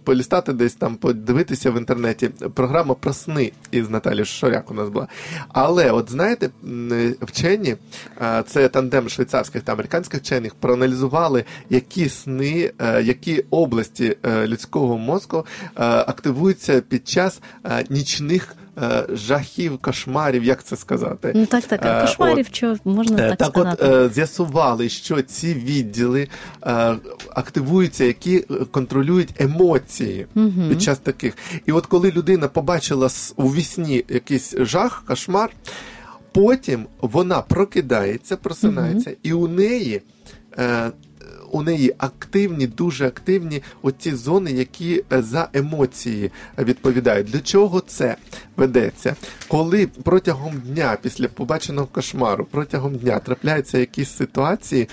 полістати 0.05 0.53
десь 0.53 0.75
там, 0.75 0.97
подивитися 0.97 1.71
в 1.71 1.79
інтернеті. 1.79 2.29
Програма 2.55 2.95
про 2.95 3.13
сни 3.13 3.53
із 3.71 3.91
Наталі 3.91 4.25
Шоряк 4.25 4.71
у 4.71 4.75
нас 4.75 4.89
була. 4.89 5.09
Але, 5.49 5.91
от 5.91 6.11
знаєте, 6.11 6.51
е, 6.93 7.15
вчені, 7.21 7.77
це 8.47 8.69
тандем 8.69 9.09
швейцарських 9.09 9.63
та 9.63 9.73
американських 9.73 10.21
вчених, 10.21 10.55
проаналізували, 10.55 11.45
які 11.71 12.09
сни, 12.09 12.73
які 13.03 13.45
області 13.51 14.17
людського 14.47 14.99
мозку 14.99 15.47
активуються 15.75 16.81
під 16.81 17.09
час 17.09 17.41
нічних 17.91 18.57
е, 18.57 18.66
жахів, 19.13 19.79
кошмарів, 19.79 20.45
як 20.45 20.65
це 20.65 20.77
сказати? 20.77 21.33
Ну 21.35 21.47
так, 21.47 21.65
так, 21.65 21.81
Е, 21.85 22.01
кошмарів, 22.01 22.47
от, 22.49 22.57
що 22.57 22.77
можна 22.85 23.27
Е, 23.27 23.37
так, 23.37 23.53
Так, 23.53 23.57
от 23.57 23.83
е, 23.83 24.09
з'ясували, 24.09 24.89
що 24.89 25.23
ці 25.23 25.55
відділи 25.55 26.29
е, 26.67 26.97
активуються, 27.35 28.05
які 28.05 28.37
е, 28.37 28.55
контролюють 28.71 29.35
емоції 29.41 30.27
Мгм. 30.35 30.69
під 30.69 30.83
час 30.83 30.99
таких. 30.99 31.37
І 31.67 31.73
от 31.73 31.87
коли 31.87 32.11
людина 32.11 32.49
побачила 32.49 33.09
у 33.37 33.49
вісні 33.55 34.05
якийсь 34.09 34.55
жах, 34.59 35.03
кошмар, 35.07 35.51
потім 36.33 36.87
вона 37.01 37.43
прокидається, 37.43 38.37
просинається, 38.37 39.13
і 39.23 39.33
у 39.33 39.49
неї. 39.49 40.03
У 41.51 41.63
неї 41.63 41.95
активні, 41.99 42.67
дуже 42.67 43.07
активні 43.07 43.63
оці 43.83 44.15
зони, 44.15 44.53
які 44.53 45.05
е, 45.13 45.23
за 45.23 45.49
емоції 45.53 46.31
відповідають. 46.59 47.27
Для 47.27 47.41
чого 47.41 47.81
це 47.81 48.17
ведеться? 48.57 49.17
Коли 49.49 49.89
протягом 50.03 50.53
дня, 50.67 50.99
після 51.03 51.29
побаченого 51.29 51.87
кошмару, 51.87 52.47
протягом 52.51 52.97
дня 52.97 53.19
трапляються 53.19 53.79
якісь 53.79 54.17
ситуації. 54.17 54.89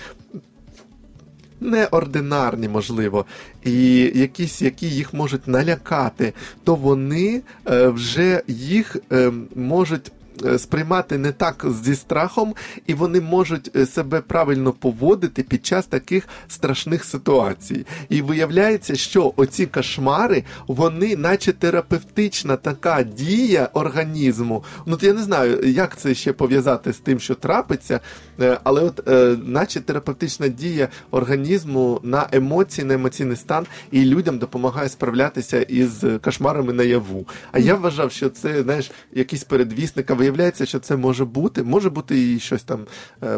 Неординарні, 1.60 2.68
можливо, 2.70 3.26
і 3.64 3.96
якісь, 4.16 4.62
які 4.62 4.90
їх 4.90 5.14
можуть 5.14 5.48
налякати, 5.48 6.34
то 6.64 6.76
вони 6.76 7.42
е, 7.68 7.88
вже 7.88 8.42
їх 8.48 8.98
е, 9.12 9.32
можуть 9.56 10.12
сприймати 10.58 11.18
не 11.18 11.32
так 11.32 11.66
зі 11.84 11.96
страхом, 11.96 12.56
і 12.88 12.94
вони 12.94 13.22
можуть 13.22 13.72
е, 13.75 13.86
себе 13.86 14.22
правильно 14.22 14.72
поводити 14.72 15.44
під 15.44 15.66
час 15.66 15.86
таких 15.86 16.28
страшних 16.48 17.06
ситуацій. 17.06 17.86
І 18.10 18.22
виявляється, 18.22 18.96
що 18.96 19.34
оці 19.36 19.66
кошмари, 19.66 20.44
вони, 20.68 21.16
наче 21.16 21.52
терапевтична 21.52 22.56
така 22.56 23.04
дія 23.04 23.70
організму. 23.74 24.63
Ну, 24.86 24.94
от 24.94 25.04
я 25.04 25.13
не 25.13 25.24
знаю, 25.24 25.60
як 25.63 25.98
це 25.98 26.16
ще 26.16 26.34
пов'язати 26.34 26.94
з 26.94 26.98
тим, 26.98 27.20
що 27.20 27.36
трапиться, 27.36 28.00
е, 28.40 28.60
але 28.63 28.82
от, 28.82 29.08
е, 29.08 29.38
наче 29.44 29.82
терапевтична 29.82 30.48
дія 30.48 30.88
організму 31.12 32.00
на 32.04 32.28
емоції, 32.32 32.88
на 32.88 32.94
емоційний 32.94 33.38
стан, 33.38 33.66
і 33.92 34.06
людям 34.06 34.38
допомагає 34.38 34.90
справлятися 34.90 35.62
із 35.62 36.04
кошмарами 36.22 36.74
наяву. 36.74 37.28
А 37.52 37.60
я 37.60 37.75
вважав, 37.75 38.12
що 38.12 38.30
це 38.30 38.63
знаєш, 38.63 38.92
якийсь 39.12 39.44
передвісник, 39.44 40.12
виявляється, 40.24 40.65
що 40.65 40.80
це 40.80 40.96
може 40.96 41.25
бути. 41.25 41.63
Може 41.63 41.89
бути 41.89 42.34
і 42.34 42.39
щось 42.39 42.63
там 42.63 42.86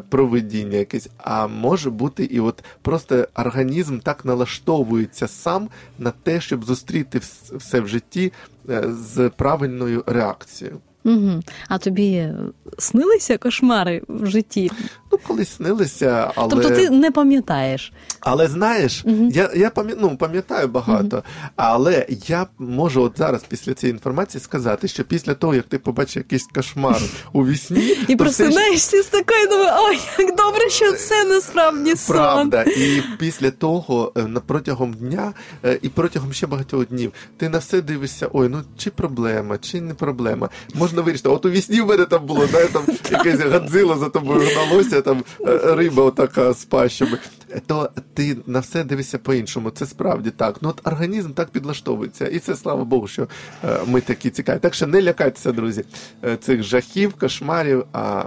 проведіння 0.09 0.35
провидіння 0.35 0.77
якесь, 0.77 1.09
а 1.17 1.47
може 1.47 1.89
бути 1.89 2.23
і 2.23 2.39
от 2.39 2.63
просто 2.81 3.27
організм 3.35 3.99
так 3.99 4.25
налаштовується 4.25 5.27
сам 5.27 5.69
на 5.99 6.11
те, 6.11 6.41
щоб 6.41 6.65
зустріти 6.65 7.21
все 7.51 7.79
в 7.79 7.87
житті 7.87 8.33
е, 8.69 8.83
з 8.89 9.29
правильною 9.29 10.03
реакцією. 10.07 10.79
Угу. 11.05 11.39
А 11.67 11.77
тобі 11.77 12.29
снилися 12.77 13.37
кошмари 13.37 14.01
в 14.07 14.25
житті? 14.25 14.71
Ну, 15.15 15.21
колись 15.27 15.55
снилися, 15.55 16.31
але. 16.35 16.49
Тобто 16.49 16.69
ти 16.69 16.89
не 16.89 17.11
пам'ятаєш. 17.11 17.93
Але 18.19 18.47
знаєш, 18.47 19.05
Мгм. 19.05 19.29
я, 19.29 19.49
я 19.55 19.69
пам'ятаю, 19.69 20.07
ну, 20.11 20.17
пам'ятаю 20.17 20.67
багато, 20.67 21.23
але 21.55 22.05
я 22.27 22.47
можу 22.59 23.01
от 23.01 23.17
зараз 23.17 23.43
після 23.47 23.73
цієї 23.73 23.93
інформації 23.93 24.41
сказати, 24.41 24.87
що 24.87 25.03
після 25.03 25.33
того, 25.33 25.55
як 25.55 25.65
ти 25.65 25.79
побачиш 25.79 26.15
якийсь 26.15 26.47
кошмар 26.55 27.01
у 27.33 27.45
вісні, 27.45 27.97
І 28.07 28.15
просинаєшся 28.15 29.03
з 29.03 29.05
такою, 29.05 29.47
думаю, 29.47 29.71
ой, 29.77 29.99
як 30.19 30.35
добре, 30.35 30.69
що 30.69 30.91
це 30.91 31.23
насправді 31.23 31.95
сон. 31.95 32.15
Правда, 32.15 32.63
і 32.63 33.03
після 33.19 33.51
того 33.51 34.11
е, 34.17 34.27
протягом 34.47 34.93
дня 34.93 35.33
е, 35.65 35.79
і 35.81 35.89
протягом 35.89 36.33
ще 36.33 36.47
багатьох 36.47 36.87
днів 36.87 37.11
ти 37.37 37.49
на 37.49 37.57
все 37.57 37.81
дивишся, 37.81 38.27
ой, 38.33 38.49
ну 38.49 38.61
чи 38.77 38.89
проблема, 38.89 39.57
чи 39.57 39.81
не 39.81 39.93
проблема. 39.93 40.49
Можна 40.73 41.01
вирішити. 41.01 41.29
От 41.29 41.45
у 41.45 41.49
вісні 41.49 41.81
в 41.81 41.85
мене 41.87 42.05
там 42.05 42.25
було, 42.25 42.47
да, 42.51 42.65
там 42.65 42.83
якесь 43.11 43.39
гадзило 43.39 43.97
за 43.97 44.09
тобою 44.09 44.49
гналося, 44.53 45.01
там 45.05 45.23
е, 45.47 45.75
риба 45.75 46.03
отака 46.03 46.53
з 46.53 46.65
пащами. 46.65 47.17
То 47.65 47.89
ти 48.13 48.37
на 48.45 48.59
все 48.59 48.83
дивишся 48.83 49.17
по-іншому. 49.17 49.69
Це 49.69 49.85
справді 49.85 50.31
так. 50.31 50.57
Ну 50.61 50.69
от 50.69 50.87
організм 50.87 51.31
так 51.31 51.49
підлаштовується. 51.49 52.27
І 52.27 52.39
це 52.39 52.55
слава 52.55 52.83
Богу, 52.83 53.07
що 53.07 53.27
е, 53.63 53.79
ми 53.87 54.01
такі 54.01 54.29
цікаві. 54.29 54.59
Так 54.59 54.73
що 54.73 54.87
не 54.87 55.01
лякайтеся, 55.01 55.51
друзі, 55.51 55.85
е, 56.23 56.37
цих 56.37 56.63
жахів, 56.63 57.13
кошмарів. 57.13 57.85
А 57.93 58.23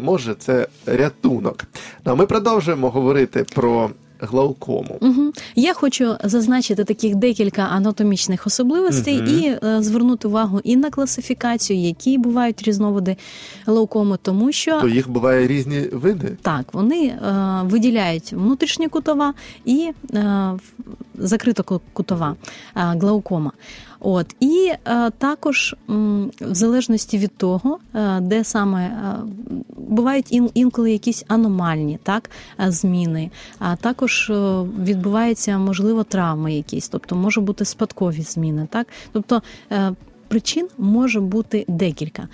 може, 0.00 0.34
це 0.34 0.68
рятунок. 0.86 1.64
Ну, 2.04 2.12
а 2.12 2.14
ми 2.14 2.26
продовжуємо 2.26 2.90
говорити 2.90 3.44
про 3.54 3.90
глаукому. 4.20 4.98
Угу. 5.00 5.32
Я 5.56 5.74
хочу 5.74 6.16
зазначити 6.24 6.84
таких 6.84 7.14
декілька 7.14 7.62
анатомічних 7.62 8.46
особливостей 8.46 9.22
Мгм. 9.22 9.28
і 9.28 9.46
е, 9.66 9.82
звернути 9.82 10.28
увагу 10.28 10.60
і 10.64 10.76
на 10.76 10.90
класифікацію, 10.90 11.78
які 11.80 12.18
бувають 12.18 12.62
різновиди 12.62 13.16
глаукоми, 13.66 14.18
тому 14.22 14.52
що 14.52 14.80
То 14.80 14.88
їх 14.88 15.10
буває 15.10 15.46
різні 15.46 15.80
види. 15.92 16.36
Так, 16.42 16.74
вони 16.74 17.06
е, 17.06 17.16
виділяють 17.64 18.32
внутрішньокутова 18.32 19.34
і 19.64 19.90
е, 20.14 20.52
закритокутова 21.18 22.36
е, 22.76 22.80
глаукома. 23.00 23.52
От 24.00 24.36
і 24.40 24.72
е, 24.86 25.10
також 25.18 25.74
м, 25.90 26.30
в 26.40 26.54
залежності 26.54 27.18
від 27.18 27.36
того, 27.36 27.78
е, 27.94 28.20
де 28.20 28.44
саме 28.44 28.84
е, 28.84 29.16
бувають 29.88 30.32
ін, 30.32 30.50
інколи 30.54 30.92
якісь 30.92 31.24
аномальні 31.28 31.98
так, 32.02 32.30
е, 32.60 32.70
зміни, 32.70 33.30
а 33.58 33.76
також 33.76 34.30
е, 34.30 34.62
відбуваються 34.84 35.58
можливо 35.58 36.04
травми 36.04 36.54
якісь, 36.54 36.88
тобто 36.88 37.16
може 37.16 37.40
бути 37.40 37.64
спадкові 37.64 38.22
зміни. 38.22 38.68
Так, 38.70 38.86
тобто. 39.12 39.42
Причин 40.28 40.68
може 40.78 41.20
бути 41.20 41.64
декілька. 41.68 42.28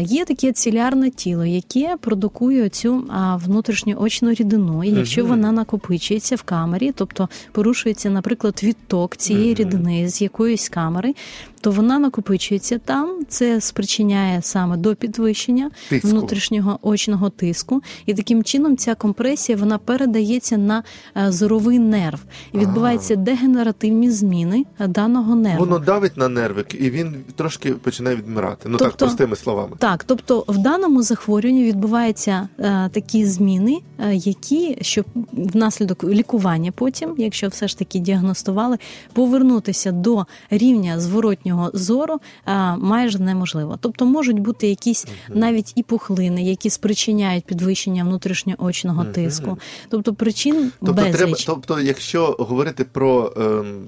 Є 0.00 0.24
таке 0.24 0.52
цілярне 0.52 1.10
тіло, 1.10 1.44
яке 1.44 1.96
продукує 2.00 2.68
цю 2.68 3.04
а, 3.08 3.36
внутрішньоочну 3.36 4.32
рідину. 4.32 4.84
І 4.84 4.90
якщо 4.90 5.24
вона 5.26 5.52
накопичується 5.52 6.36
в 6.36 6.42
камері, 6.42 6.92
тобто 6.94 7.28
порушується, 7.52 8.10
наприклад, 8.10 8.60
відток 8.62 9.16
цієї 9.16 9.54
рідини 9.54 10.08
з 10.08 10.22
якоїсь 10.22 10.68
камери, 10.68 11.14
то 11.60 11.70
вона 11.70 11.98
накопичується 11.98 12.78
там. 12.78 13.20
Це 13.28 13.60
спричиняє 13.60 14.42
саме 14.42 14.76
до 14.76 14.94
підвищення 14.94 15.70
Тиску. 15.88 16.08
внутрішнього 16.08 16.78
очного 16.82 17.30
тиску, 17.30 17.82
і 18.06 18.14
таким 18.14 18.44
чином 18.44 18.76
ця 18.76 18.94
компресія 18.94 19.58
вона 19.58 19.78
передається 19.78 20.56
на 20.56 20.82
е, 21.16 21.32
зоровий 21.32 21.78
нерв. 21.78 22.20
І 22.52 22.58
відбуваються 22.58 23.16
дегенеративні 23.16 24.10
зміни 24.10 24.64
е, 24.80 24.88
даного 24.88 25.34
нерву. 25.34 25.64
Воно 25.64 25.78
давить 25.78 26.16
на 26.16 26.28
нервик, 26.28 26.74
і 26.74 26.90
він 26.90 27.14
трошки 27.34 27.72
починає 27.72 28.16
відмирати. 28.16 28.68
Ну 28.68 28.78
так, 28.78 28.88
Тобто- 28.88 29.06
простими 29.06 29.36
словами. 29.36 29.76
Так, 29.78 30.04
тобто 30.04 30.44
в 30.48 30.58
даному 30.58 31.02
захворюванні 31.02 31.64
відбуваються 31.64 32.48
е, 32.58 32.88
такі 32.92 33.26
зміни, 33.26 33.78
е, 33.98 34.14
які 34.14 34.78
щоб 34.80 35.04
внаслідок 35.32 36.04
лікування 36.04 36.72
потім, 36.72 37.14
якщо 37.18 37.48
все 37.48 37.68
ж 37.68 37.78
таки 37.78 37.98
діагностували, 37.98 38.76
повернутися 39.12 39.92
до 39.92 40.26
рівня 40.50 41.00
зворотнього 41.00 41.70
зору 41.74 42.20
е, 42.46 42.76
майже 42.76 43.18
неможливо. 43.18 43.78
Тобто 43.80 44.06
можуть 44.06 44.38
бути 44.38 44.68
якісь 44.68 45.06
навіть 45.28 45.72
і 45.76 45.82
пухлини, 45.82 46.42
які 46.42 46.70
спричиняють 46.70 47.44
підвищення 47.44 48.04
внутрішньоочного 48.04 49.02
Мгм. 49.02 49.12
тиску. 49.12 49.58
Тобто 49.88 50.14
причин 50.14 50.72
Тобто, 50.80 50.94
безліч. 50.94 51.16
треба, 51.16 51.36
тобто, 51.46 51.80
якщо 51.80 52.36
говорити 52.38 52.84
про 52.84 53.32
ем, 53.36 53.82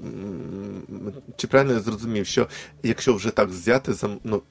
чи 1.37 1.47
правильно 1.47 1.73
я 1.73 1.79
зрозумів, 1.79 2.25
що 2.25 2.47
якщо 2.83 3.13
вже 3.13 3.28
так 3.31 3.49
взяти 3.49 3.93
за 3.93 4.09
ну. 4.23 4.43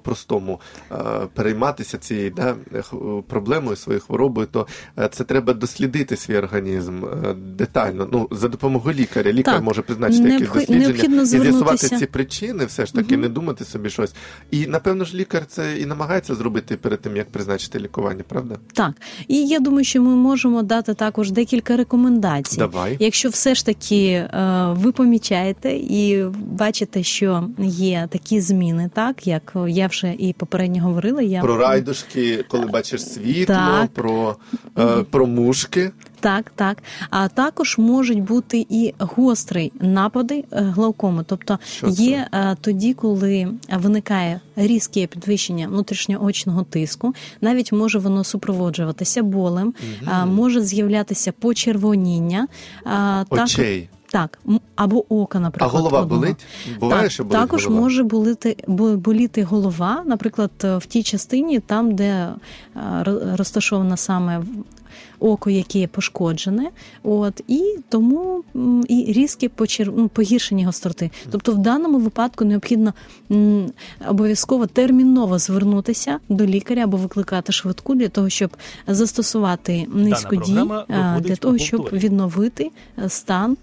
По-простому 0.00 0.60
е, 0.92 0.94
перейматися 1.34 1.98
цією 1.98 2.30
да, 2.30 2.54
х- 2.82 2.96
проблемою, 3.28 3.76
своєю 3.76 4.00
хворобою, 4.00 4.46
то 4.46 4.66
е, 4.98 5.08
це 5.12 5.24
треба 5.24 5.52
дослідити 5.52 6.16
свій 6.16 6.36
організм 6.36 7.04
е, 7.04 7.34
детально. 7.34 8.08
Ну, 8.12 8.28
за 8.30 8.48
допомогою 8.48 8.96
лікаря. 8.96 9.32
Лікар 9.32 9.54
Так. 9.54 9.62
може 9.62 9.82
призначити 9.82 10.28
якісь 10.28 10.48
дослідження 10.48 11.22
і 11.22 11.26
з'ясувати 11.26 11.88
ці 11.88 12.06
причини, 12.06 12.64
все 12.64 12.86
ж 12.86 12.94
таки, 12.94 13.12
Мгм. 13.14 13.20
не 13.22 13.28
думати 13.28 13.64
собі 13.64 13.90
щось. 13.90 14.14
І 14.50 14.66
напевно 14.66 15.04
ж 15.04 15.16
лікар 15.16 15.46
це 15.46 15.76
і 15.78 15.86
намагається 15.86 16.34
зробити 16.34 16.76
перед 16.76 17.00
тим, 17.00 17.16
як 17.16 17.30
призначити 17.30 17.78
лікування, 17.80 18.24
правда? 18.28 18.56
Так, 18.72 18.92
і 19.28 19.46
я 19.46 19.60
думаю, 19.60 19.84
що 19.84 20.02
ми 20.02 20.16
можемо 20.16 20.62
дати 20.62 20.94
також 20.94 21.30
декілька 21.30 21.76
рекомендацій. 21.76 22.58
Давай. 22.58 22.96
Якщо 23.00 23.28
все 23.28 23.54
ж 23.54 23.66
таки 23.66 24.06
е, 24.06 24.66
ви 24.76 24.92
помічаєте 24.92 25.72
і 25.72 26.24
бачите, 26.36 27.02
що 27.02 27.48
є 27.68 28.08
такі 28.10 28.40
зміни, 28.40 28.90
так 28.94 29.26
як 29.26 29.52
я 29.86 29.88
вже 29.88 30.14
і 30.18 30.32
попередньо 30.32 30.82
говорила, 30.82 31.22
я 31.22 31.40
Про 31.40 31.56
райдушки, 31.56 32.44
коли 32.48 32.66
бачиш 32.66 33.04
світло, 33.08 33.54
Так. 33.54 33.90
про, 33.90 34.36
е, 34.78 35.02
про 35.10 35.26
мушки. 35.26 35.90
Так, 36.20 36.52
так. 36.54 36.82
А 37.10 37.28
також 37.28 37.78
можуть 37.78 38.22
бути 38.22 38.66
і 38.70 38.94
гострі 38.98 39.72
напади 39.80 40.44
е, 40.52 40.60
глаукоми. 40.60 41.24
Тобто 41.26 41.58
Що 41.76 41.86
є 41.88 42.26
е, 42.32 42.56
тоді, 42.60 42.94
коли 42.94 43.48
виникає 43.72 44.40
різке 44.56 45.06
підвищення 45.06 45.68
внутрішньоочного 45.68 46.62
тиску, 46.62 47.14
навіть 47.40 47.72
може 47.72 47.98
воно 47.98 48.24
супроводжуватися 48.24 49.22
болем, 49.22 49.74
а, 50.06 50.26
може 50.26 50.60
з'являтися 50.60 51.32
почервоніння. 51.32 52.48
а, 52.84 53.24
так- 53.30 53.44
Очей. 53.44 53.88
Так, 54.10 54.38
або 54.76 55.14
ока, 55.22 55.38
А 55.38 55.40
наприклад. 55.40 55.72
голова 55.72 56.00
одного. 56.00 56.20
болить? 56.20 56.36
Буває, 56.80 57.02
так, 57.02 57.12
що 57.12 57.24
болить 57.24 57.40
також 57.42 57.66
голова? 57.66 57.82
може 57.82 58.02
боліти, 58.02 58.56
боліти 58.96 59.42
голова, 59.42 60.02
наприклад, 60.06 60.50
е, 60.64 60.76
в 60.76 60.86
тій 60.86 61.02
частині, 61.02 61.60
там, 61.60 61.94
де 61.94 62.04
е, 62.04 62.34
ро- 63.02 63.36
розташовано 63.36 63.96
саме 63.96 64.42
око, 65.20 65.50
яке 65.50 65.86
пошкоджене, 65.86 66.70
от 67.02 67.40
і 67.48 67.78
тому 67.88 68.44
і 68.88 69.04
різкі 69.12 69.48
почер... 69.48 69.92
ну, 69.96 70.08
погіршення 70.08 70.66
гостроти. 70.66 71.10
Тобто, 71.30 71.52
в 71.52 71.58
даному 71.58 71.98
випадку 71.98 72.44
необхідно 72.44 72.94
обов'язково 74.08 74.66
терміново 74.66 75.38
звернутися 75.38 76.18
до 76.28 76.46
лікаря 76.46 76.84
або 76.84 76.96
викликати 76.96 77.52
швидку 77.52 77.94
для 77.94 78.08
того, 78.08 78.28
щоб 78.28 78.56
застосувати 78.86 79.86
низько 79.94 80.36
дій 80.36 80.58
е, 80.88 81.20
для 81.20 81.36
того, 81.36 81.58
щоб 81.58 81.88
відновити 81.92 82.70
стан. 83.08 83.56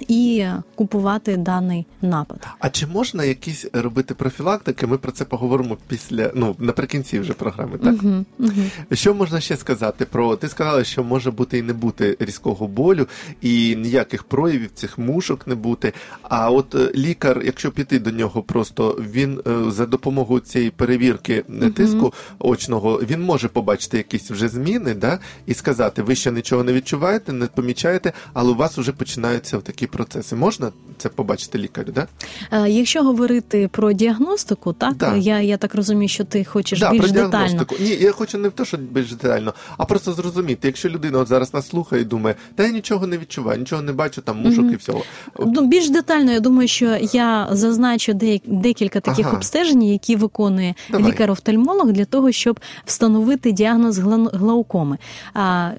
І 0.00 0.46
купувати 0.74 1.36
даний 1.36 1.86
напад. 2.02 2.46
А 2.58 2.70
чи 2.70 2.86
можна 2.86 3.24
якісь 3.24 3.66
робити 3.72 4.14
профілактики? 4.14 4.86
Ми 4.86 4.98
про 4.98 5.12
це 5.12 5.24
поговоримо 5.24 5.76
після 5.88 6.30
ну 6.34 6.56
наприкінці 6.58 7.20
вже 7.20 7.32
програми. 7.32 7.78
Так 7.78 7.94
Угу, 8.02 8.24
угу. 8.38 8.52
що 8.92 9.14
можна 9.14 9.40
ще 9.40 9.56
сказати 9.56 10.04
про 10.04 10.36
ти 10.36 10.48
сказала, 10.48 10.84
що 10.84 11.04
може 11.04 11.30
бути 11.30 11.58
і 11.58 11.62
не 11.62 11.72
бути 11.72 12.16
різкого 12.20 12.66
болю, 12.66 13.06
і 13.40 13.76
ніяких 13.76 14.24
проявів 14.24 14.70
цих 14.74 14.98
мушок 14.98 15.46
не 15.46 15.54
бути. 15.54 15.92
А 16.22 16.50
от 16.50 16.74
е, 16.74 16.92
лікар, 16.94 17.42
якщо 17.44 17.70
піти 17.70 17.98
до 17.98 18.10
нього, 18.10 18.42
просто 18.42 18.98
він 19.12 19.40
е, 19.46 19.70
за 19.70 19.86
допомогою 19.86 20.40
цієї 20.40 20.70
перевірки 20.70 21.44
е, 21.62 21.70
тиску 21.70 22.12
очного, 22.38 22.96
він 22.96 23.22
може 23.22 23.48
побачити 23.48 23.96
якісь 23.96 24.30
вже 24.30 24.48
зміни, 24.48 24.94
да, 24.94 25.18
і 25.46 25.54
сказати, 25.54 26.02
ви 26.02 26.14
ще 26.14 26.32
нічого 26.32 26.64
не 26.64 26.72
відчуваєте, 26.72 27.32
не 27.32 27.46
помічаєте, 27.46 28.12
але 28.32 28.52
у 28.52 28.54
вас 28.54 28.78
вже 28.78 28.92
починаються 28.92 29.58
такі 29.58 29.86
процеси. 29.88 30.36
Можна 30.36 30.72
це 30.98 31.08
побачити 31.08 31.58
лікарю? 31.58 31.92
Да? 31.94 32.06
Е, 32.52 32.70
Якщо 32.70 33.02
говорити 33.02 33.68
про 33.72 33.92
діагностику, 33.92 34.72
так 34.72 34.94
Да. 34.96 35.16
я, 35.16 35.40
я 35.40 35.56
так 35.56 35.74
розумію, 35.74 36.08
що 36.08 36.24
ти 36.24 36.44
хочеш 36.44 36.80
Да, 36.80 36.90
більш 36.90 37.00
про 37.02 37.10
детально. 37.12 37.66
Ні, 37.80 37.88
я 37.88 38.12
хочу 38.12 38.38
не 38.38 38.50
те, 38.50 38.64
що 38.64 38.76
більш 38.76 39.12
детально, 39.12 39.54
а 39.78 39.84
просто 39.84 40.12
зрозуміти, 40.12 40.68
якщо 40.68 40.88
людина 40.88 41.18
от 41.18 41.28
зараз 41.28 41.54
нас 41.54 41.68
слухає 41.68 42.02
і 42.02 42.04
думає, 42.04 42.36
та 42.54 42.62
я 42.62 42.68
нічого 42.72 43.06
не 43.06 43.18
відчуваю, 43.18 43.58
нічого 43.58 43.82
не 43.82 43.92
бачу, 43.92 44.22
там 44.22 44.38
мушок 44.42 44.64
Мгм. 44.64 44.72
і 44.72 44.76
всього. 44.76 45.02
Ну, 45.38 45.66
більш 45.66 45.90
детально, 45.90 46.32
я 46.32 46.40
думаю, 46.40 46.68
що 46.68 46.96
я 47.12 47.48
зазначу 47.52 48.12
де- 48.14 48.40
декілька 48.46 49.00
таких 49.00 49.26
Ага. 49.26 49.36
обстежень, 49.36 49.82
які 49.82 50.16
виконує 50.16 50.74
Давай. 50.90 51.10
лікар-офтальмолог 51.12 51.92
для 51.92 52.04
того, 52.04 52.32
щоб 52.32 52.60
встановити 52.84 53.52
діагноз 53.52 53.98
гла- 53.98 54.36
глаукоми. 54.36 54.98
А, 55.34 55.70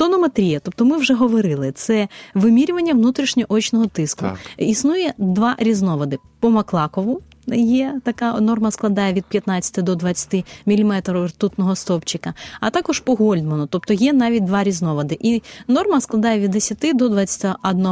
Тонометрія, 0.00 0.60
тобто 0.60 0.84
ми 0.84 0.96
вже 0.96 1.14
говорили, 1.14 1.72
це 1.72 2.08
вимірювання 2.34 2.92
внутрішньоочного 2.94 3.86
тиску. 3.86 4.20
Так. 4.20 4.38
Існує 4.56 5.14
два 5.18 5.56
різновиди: 5.58 6.18
по 6.40 6.50
Маклакову. 6.50 7.20
Є 7.54 8.00
така 8.04 8.40
норма 8.40 8.70
складає 8.70 9.12
від 9.12 9.24
15 9.24 9.84
до 9.84 9.94
20 9.94 10.44
мм 10.66 11.02
ртутного 11.08 11.76
стовпчика, 11.76 12.34
а 12.60 12.70
також 12.70 13.00
по 13.00 13.14
Гольдману, 13.14 13.66
тобто 13.66 13.94
є 13.94 14.12
навіть 14.12 14.44
два 14.44 14.64
різновиди. 14.64 15.18
І 15.20 15.42
норма 15.68 16.00
складає 16.00 16.40
від 16.40 16.50
10 16.50 16.90
до 16.94 17.08
21 17.08 17.86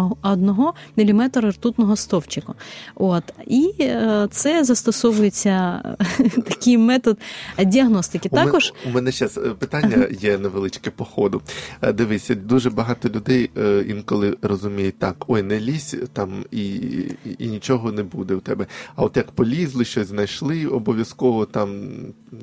мм 0.97 1.31
ртутного 1.37 1.97
стовпчику. 1.97 2.55
От 2.95 3.25
і 3.47 3.73
е, 3.81 4.29
це 4.31 4.65
застосовується 4.65 5.83
е, 6.21 6.29
такий 6.29 6.79
метод 6.79 7.19
діагностики. 7.67 8.29
У 8.33 8.37
Також 8.37 8.73
у 8.87 8.91
мене 8.91 9.13
ще 9.13 9.29
питання 9.59 10.07
є 10.21 10.39
невеличке 10.39 10.91
по 10.91 11.05
ходу. 11.05 11.43
Е, 11.83 11.93
Дивися, 11.93 12.35
дуже 12.35 12.71
багато 12.71 13.09
людей 13.09 13.51
інколи 13.89 14.37
розуміють 14.43 14.99
так: 14.99 15.25
ой, 15.27 15.43
не 15.43 15.61
лізь 15.61 15.97
там 16.13 16.45
і, 16.51 16.67
і, 16.67 17.17
і 17.39 17.47
нічого 17.47 17.93
не 17.93 18.03
буде 18.03 18.35
у 18.35 18.41
тебе. 18.41 18.67
А 18.97 19.03
от 19.03 19.17
як 19.17 19.31
полізли, 19.49 19.85
щось 19.85 20.09
знайшли, 20.09 20.67
обов'язково 20.67 21.47
там 21.47 21.89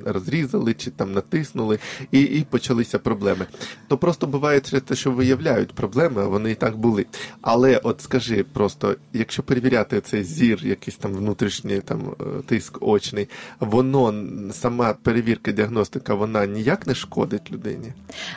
розрізали 0.05 0.73
чи 0.73 0.91
там 0.91 1.13
натиснули, 1.13 1.79
і, 2.11 2.21
і 2.21 2.45
почалися 2.49 2.99
проблеми. 2.99 3.45
То 3.87 3.97
просто 3.97 4.27
буває 4.27 4.59
те, 4.59 4.95
що 4.95 5.11
виявляють 5.11 5.73
проблеми, 5.73 6.21
а 6.21 6.27
вони 6.27 6.51
і 6.51 6.55
так 6.55 6.77
були. 6.77 7.05
Але 7.41 7.77
от 7.77 8.01
скажи 8.01 8.45
просто, 8.53 8.95
якщо 9.13 9.43
перевіряти 9.43 10.01
цей 10.01 10.23
зір, 10.23 10.65
якийсь 10.65 10.95
там 10.97 11.13
внутрішній 11.13 11.79
там 11.79 12.01
е, 12.21 12.23
тиск 12.45 12.77
очний, 12.81 13.27
воно 13.59 14.13
сама 14.51 14.93
перевірка 15.03 15.51
діагностика, 15.51 16.13
вона 16.13 16.45
ніяк 16.45 16.87
не 16.87 16.95
шкодить 16.95 17.51
людині. 17.51 17.93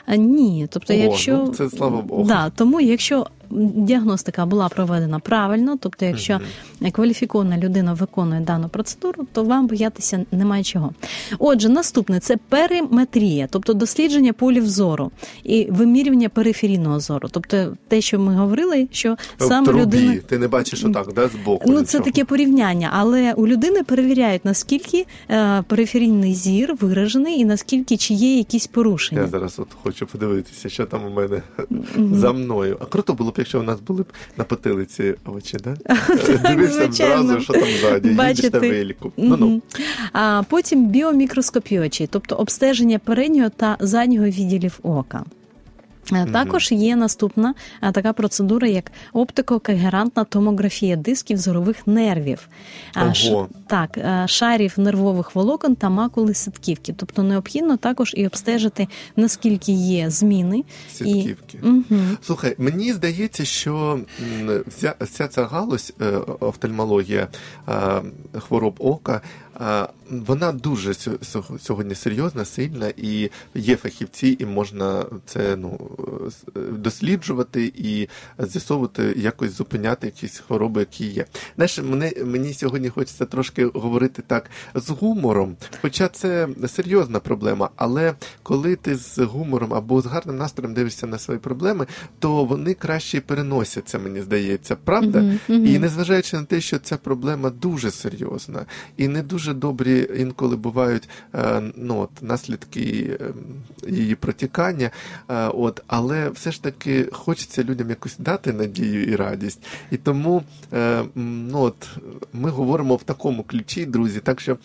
А, 0.07 0.17
Ні, 0.17 0.69
тобто, 0.71 0.95
О, 0.95 0.97
якщо 0.97 1.37
ну, 1.37 1.55
це 1.55 1.71
слава 1.71 2.03
Богу. 2.03 2.25
Да, 2.25 2.51
тому 2.51 2.81
якщо 2.81 3.27
діагностика 3.51 4.47
була 4.47 4.69
проведена 4.69 5.19
правильно, 5.19 5.77
тобто, 5.81 6.05
якщо 6.05 6.41
кваліфікована 6.93 7.59
людина 7.59 7.93
виконує 7.93 8.41
дану 8.41 8.69
процедуру, 8.69 9.27
то 9.33 9.45
вам 9.45 9.67
боятися 9.67 10.25
немає 10.33 10.65
чого. 10.65 10.93
Отже, 11.39 11.69
наступне 11.69 12.21
це 12.21 12.37
периметрія, 12.49 13.49
тобто 13.51 13.73
дослідження 13.75 14.33
полів 14.33 14.69
зору 14.69 15.11
і 15.45 15.67
вимірювання 15.71 16.29
периферійного 16.29 17.01
зору. 17.01 17.29
Тобто, 17.33 17.77
те, 17.89 18.01
що 18.01 18.19
ми 18.19 18.35
говорили, 18.35 18.89
що 18.93 19.17
в 19.39 19.45
саме 19.45 19.67
трубі, 19.67 19.83
людина. 19.83 20.21
ти 20.27 20.39
не 20.39 20.49
бачиш 20.49 20.85
отак, 20.85 21.13
да, 21.13 21.29
збоку. 21.29 21.65
Ну, 21.73 21.83
це 21.83 22.01
таке 22.01 22.25
порівняння, 22.25 22.91
але 22.93 23.33
у 23.33 23.47
людини 23.47 23.83
перевіряють, 23.83 24.45
наскільки 24.45 25.07
е, 25.31 25.63
периферійний 25.63 26.35
зір 26.35 26.75
виражений 26.81 27.41
і 27.41 27.45
наскільки 27.45 27.97
чи 27.97 28.15
є 28.15 28.37
якісь 28.37 28.67
порушення. 28.67 29.21
Я 29.21 29.27
зараз 29.27 29.59
от 29.59 29.69
хочу 29.83 30.07
подивитися, 30.07 30.69
що 30.69 30.87
там 30.87 31.05
у 31.05 31.11
мене 31.11 31.43
за 32.13 32.33
мною. 32.33 32.77
А 32.81 32.85
круто 32.85 33.15
було 33.15 33.31
б, 33.31 33.38
якщо 33.39 33.61
у 33.61 33.63
нас 33.63 33.81
були 33.81 34.03
б 34.03 34.07
на 34.37 34.45
потилиці 34.45 35.15
очі, 35.27 35.57
да? 35.65 35.77
Дивишся 36.49 36.85
одразу, 36.85 37.41
що 37.41 37.53
там 37.53 37.69
ззаді, 37.81 38.09
їдеш 38.09 38.53
на 38.53 38.59
велику. 38.59 39.13
Ну, 39.17 39.37
ну. 39.37 39.63
А 40.13 40.43
потім 40.49 40.87
біомікроскопіочі, 40.87 42.09
тобто 42.11 42.37
обстеження 42.37 42.99
переднього 42.99 43.49
та 43.49 43.77
заднього 43.81 44.27
відділів 44.27 44.79
ока. 44.83 45.25
Е, 46.13 46.27
Також 46.33 46.73
є 46.73 46.97
наступна 46.97 47.55
е, 47.83 47.93
така 47.93 48.13
процедура, 48.13 48.69
як 48.69 48.93
оптико-когерантна 49.15 50.25
томографія 50.29 50.97
дисків 50.97 51.39
зорових 51.39 51.87
нервів, 51.87 52.49
А, 52.95 53.15
ш- 53.15 53.47
так, 53.67 53.99
е, 53.99 54.25
шарів 54.29 54.75
нервових 54.77 55.35
волокон 55.35 55.75
та 55.75 55.89
макули 55.89 56.35
сітківки. 56.35 56.95
Тобто 56.97 57.23
необхідно 57.23 57.77
також 57.77 58.15
і 58.17 58.27
обстежити, 58.27 58.89
наскільки 59.17 59.73
є 59.73 60.11
зміни. 60.11 60.65
Сітківки. 60.93 61.59
І... 61.63 61.67
Мгм. 61.67 62.19
Слухай, 62.23 62.55
мені 62.59 62.93
здається, 62.93 63.45
що 63.45 64.01
вся, 64.67 64.95
вся 65.01 65.29
ця 65.29 65.45
галузь 65.47 65.93
е, 66.01 66.05
офтальмологія 66.41 67.29
е, 67.69 67.73
хвороб 68.39 68.75
ока, 68.79 69.21
е, 69.23 69.48
вона 70.11 70.53
дуже 70.53 70.91
сьо- 70.95 71.19
сьо- 71.23 71.59
сьогодні 71.59 71.95
серйозна, 71.95 72.45
сильна, 72.45 72.93
і 72.97 73.31
є 73.55 73.77
фахівці, 73.77 74.37
і 74.41 74.47
можна 74.47 75.05
це 75.27 75.57
ну, 75.57 75.91
досліджувати 76.73 77.73
і 77.77 78.09
з'ясовувати, 78.39 79.15
якось 79.17 79.51
зупиняти 79.51 80.07
якісь 80.07 80.39
хвороби, 80.39 80.81
які 80.81 81.07
є. 81.07 81.25
Знаєш, 81.57 81.79
мене, 81.79 82.13
мені 82.25 82.55
сьогодні 82.55 82.89
хочеться 82.89 83.25
трошки 83.25 83.67
говорити 83.67 84.23
так 84.27 84.51
з 84.75 84.91
гумором, 84.91 85.57
хоча 85.83 86.09
це 86.09 86.49
серйозна 86.69 87.21
проблема, 87.21 87.71
але 87.77 88.15
коли 88.43 88.77
ти 88.77 88.97
з 88.97 89.19
гумором 89.19 89.75
або 89.75 90.01
з 90.01 90.07
гарним 90.07 90.37
настроєм 90.37 90.75
дивишся 90.75 91.07
на 91.07 91.19
свої 91.19 91.41
проблеми, 91.41 91.87
то 92.19 92.45
вони 92.45 92.75
краще 92.75 93.21
переносяться, 93.21 93.99
мені 93.99 94.21
здається, 94.21 94.77
правда? 94.77 95.19
Мгм, 95.21 95.39
мгм. 95.49 95.67
І 95.67 95.79
незважаючи 95.79 96.37
на 96.37 96.45
те, 96.45 96.61
що 96.61 96.79
ця 96.79 96.97
проблема 96.97 97.51
дуже 97.51 97.91
серйозна, 97.91 98.67
і 98.97 99.09
не 99.09 99.23
дуже 99.23 99.48
добрі 99.55 100.09
інколи 100.17 100.57
бувають 100.57 101.09
е, 101.35 101.63
ну, 101.77 101.99
от, 101.99 102.11
наслідки 102.23 103.19
е, 103.21 103.33
її 103.89 104.15
протікання, 104.15 104.91
е, 105.29 105.49
от, 105.49 105.83
але 105.87 106.31
все 106.31 106.53
ж 106.53 106.63
таки 106.63 107.09
хочеться 107.13 107.65
людям 107.65 107.91
якось 107.91 108.19
дати 108.19 108.53
надію 108.53 109.05
і 109.05 109.17
радість. 109.17 109.67
І 109.91 109.97
тому 109.97 110.43
е, 110.73 111.05
ну, 111.15 111.61
от, 111.61 111.89
ми 112.33 112.51
говоримо 112.51 112.97
в 112.97 113.03
такому 113.03 113.43
ключі, 113.43 113.87
друзі. 113.87 114.21
Так 114.21 114.41
що 114.41 114.57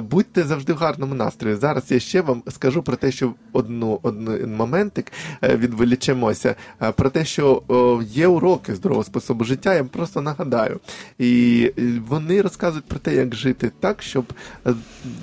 будьте 0.00 0.42
завжди 0.42 0.72
в 0.72 0.76
гарному 0.76 1.14
настрої. 1.14 1.56
Зараз 1.56 1.90
я 1.90 2.00
ще 2.00 2.20
вам 2.20 2.42
скажу 2.48 2.82
про 2.82 2.96
те, 2.96 3.12
що 3.12 3.34
одну, 3.52 3.98
один 4.02 4.56
моментик 4.56 5.12
відволічемося, 5.42 6.54
про 6.96 7.10
те, 7.10 7.24
що 7.24 7.62
є 8.06 8.26
уроки 8.26 8.74
здорового 8.74 9.04
способу 9.04 9.44
життя, 9.44 9.74
я 9.74 9.80
вам 9.80 9.88
просто 9.88 10.20
нагадаю. 10.20 10.80
І 11.18 11.70
вони 12.08 12.42
розказують 12.42 12.84
про 12.84 12.98
те, 12.98 13.14
як 13.14 13.34
жити 13.34 13.72
так, 13.80 14.02
щоб 14.02 14.31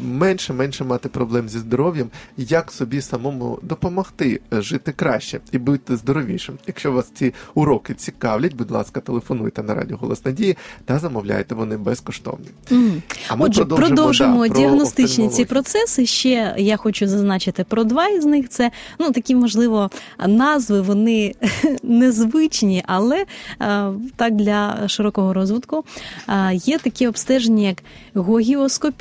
менше 0.01 0.53
менше 0.53 0.83
мати 0.83 1.09
проблем 1.09 1.49
зі 1.49 1.59
здоров'ям, 1.59 2.09
як 2.37 2.71
собі 2.71 3.01
самому 3.01 3.59
допомогти 3.61 4.41
е, 4.53 4.61
жити 4.61 4.91
краще 4.91 5.39
і 5.51 5.57
бути 5.57 5.97
здоровішим. 5.97 6.57
Якщо 6.67 6.91
вас 6.91 7.11
ці 7.13 7.33
уроки 7.53 7.93
цікавлять, 7.93 8.53
будь 8.53 8.71
ласка, 8.71 8.99
телефонуйте 8.99 9.63
на 9.63 9.73
радіо 9.75 9.97
Голос 9.97 10.25
Надії 10.25 10.57
та 10.85 10.99
замовляйте 10.99 11.55
вони 11.55 11.77
безкоштовні. 11.77 12.47
Мгм. 12.69 13.01
А 13.27 13.35
ми 13.35 13.45
Отже, 13.45 13.65
продовжимо, 13.65 13.95
продовжимо 13.95 14.47
да, 14.47 14.53
про 14.53 14.61
діагностичні 14.61 15.29
ці 15.29 15.45
процеси. 15.45 16.05
Ще 16.05 16.55
я 16.57 16.77
хочу 16.77 17.07
зазначити 17.07 17.63
про 17.63 17.83
два 17.83 18.07
із 18.07 18.25
них. 18.25 18.49
Це 18.49 18.71
ну 18.99 19.11
такі, 19.11 19.35
можливо, 19.35 19.89
назви 20.27 20.81
вони 20.81 21.35
незвичні, 21.83 22.83
але 22.87 23.25
е, 23.61 23.91
так 24.15 24.35
для 24.35 24.87
широкого 24.87 25.33
розвитку 25.33 25.85
е, 26.27 26.55
є 26.55 26.77
такі 26.77 27.07
обстеження, 27.07 27.67
як 27.67 27.83
гогіоскопія. 28.13 28.98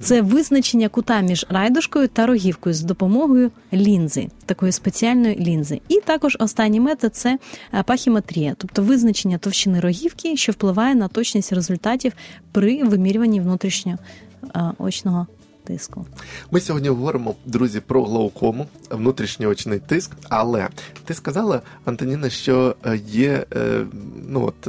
Це 0.00 0.22
визначення 0.22 0.88
кута 0.88 1.20
між 1.20 1.46
райдушкою 1.48 2.08
та 2.08 2.26
рогівкою 2.26 2.74
з 2.74 2.82
допомогою 2.82 3.50
лінзи, 3.72 4.28
такої 4.46 4.72
спеціальної 4.72 5.36
лінзи. 5.36 5.80
І 5.88 6.00
також 6.00 6.36
останній 6.40 6.80
метод 6.80 7.16
це 7.16 7.38
е, 7.74 7.82
пахіметрія, 7.82 8.54
тобто 8.58 8.82
визначення 8.82 9.38
товщини 9.38 9.80
рогівки, 9.80 10.36
що 10.36 10.52
впливає 10.52 10.94
на 10.94 11.08
точність 11.08 11.52
результатів 11.52 12.12
при 12.52 12.84
вимірюванні 12.84 13.40
внутрішньоочного 13.40 15.26
тиску. 15.64 16.06
Ми 16.50 16.60
сьогодні 16.60 16.88
говоримо, 16.88 17.34
друзі, 17.44 17.80
про 17.80 18.04
глаукому, 18.04 18.66
внутрішньоочний 18.90 19.78
тиск. 19.78 20.12
Але 20.28 20.68
ти 21.04 21.14
сказала, 21.14 21.62
Антоніна, 21.84 22.30
що 22.30 22.76
е, 22.86 23.00
є 23.06 23.46
е, 23.56 23.86
ну 24.28 24.46
от. 24.46 24.68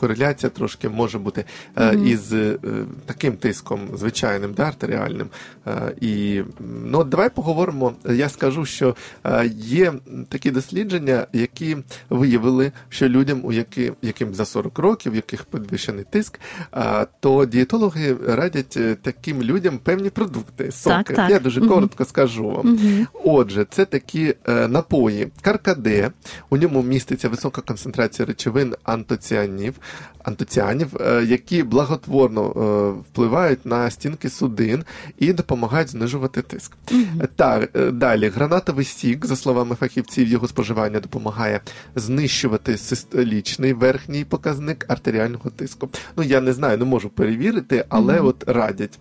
Кореляція 0.00 0.50
трошки 0.50 0.88
може 0.88 1.18
бути 1.18 1.44
Мгм. 1.76 2.06
із 2.06 2.32
е, 2.32 2.58
таким 3.06 3.32
тиском 3.36 3.80
звичайним, 3.94 4.52
да, 4.54 4.62
артеріальним. 4.62 5.28
Е, 5.66 5.94
і 6.00 6.42
ну, 6.84 7.04
давай 7.04 7.30
поговоримо. 7.30 7.92
Я 8.10 8.28
скажу, 8.28 8.64
що 8.64 8.96
є 9.54 9.92
такі 10.28 10.50
дослідження, 10.50 11.26
які 11.32 11.76
виявили, 12.10 12.72
що 12.88 13.08
людям, 13.08 13.40
у 13.44 13.52
які, 13.52 13.92
яким 14.02 14.34
за 14.34 14.44
40 14.44 14.78
років, 14.78 15.14
яких 15.14 15.44
підвищений 15.44 16.04
тиск, 16.10 16.40
то 17.20 17.46
дієтологи 17.46 18.16
радять 18.26 18.78
таким 19.02 19.42
людям 19.42 19.78
певні 19.78 20.10
продукти. 20.10 20.72
Соки. 20.72 21.14
так. 21.14 21.30
Я 21.30 21.38
дуже 21.38 21.60
Мгм. 21.60 21.68
коротко 21.68 22.04
скажу 22.04 22.50
вам. 22.50 22.66
Мгм. 22.68 23.06
Отже, 23.24 23.66
це 23.70 23.84
такі 23.84 24.34
напої 24.68 25.28
каркаде. 25.42 26.10
У 26.50 26.56
ньому 26.56 26.82
міститься 26.82 27.28
висока 27.28 27.60
концентрація 27.60 28.26
речовин 28.26 28.74
антоціанів, 28.84 29.74
антоціанів, 30.24 30.96
е, 31.00 31.24
які 31.24 31.62
благотворно 31.62 32.42
е, 32.46 33.00
впливають 33.00 33.66
на 33.66 33.90
стінки 33.90 34.28
судин 34.30 34.84
і 35.18 35.32
допомагають 35.32 35.88
знижувати 35.88 36.42
тиск. 36.42 36.72
Так, 37.36 37.70
е, 37.76 37.90
далі 37.90 38.28
гранатовий 38.28 38.84
сік, 38.84 39.26
за 39.26 39.36
словами 39.36 39.74
фахівців, 39.74 40.28
його 40.28 40.48
споживання 40.48 41.00
допомагає 41.00 41.60
знищувати 41.96 42.76
систолічний 42.76 43.72
верхній 43.72 44.24
показник 44.24 44.84
артеріального 44.88 45.50
тиску. 45.50 45.88
Ну 46.16 46.22
я 46.22 46.40
не 46.40 46.52
знаю, 46.52 46.78
не 46.78 46.84
можу 46.84 47.08
перевірити, 47.08 47.84
але 47.88 48.14
Мгм. 48.14 48.26
от 48.26 48.44
радять. 48.46 48.98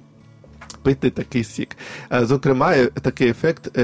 Пити 0.84 1.10
такий 1.10 1.43
сік. 1.43 1.78
Зокрема, 2.21 2.75
такий 2.86 3.30
ефект 3.30 3.78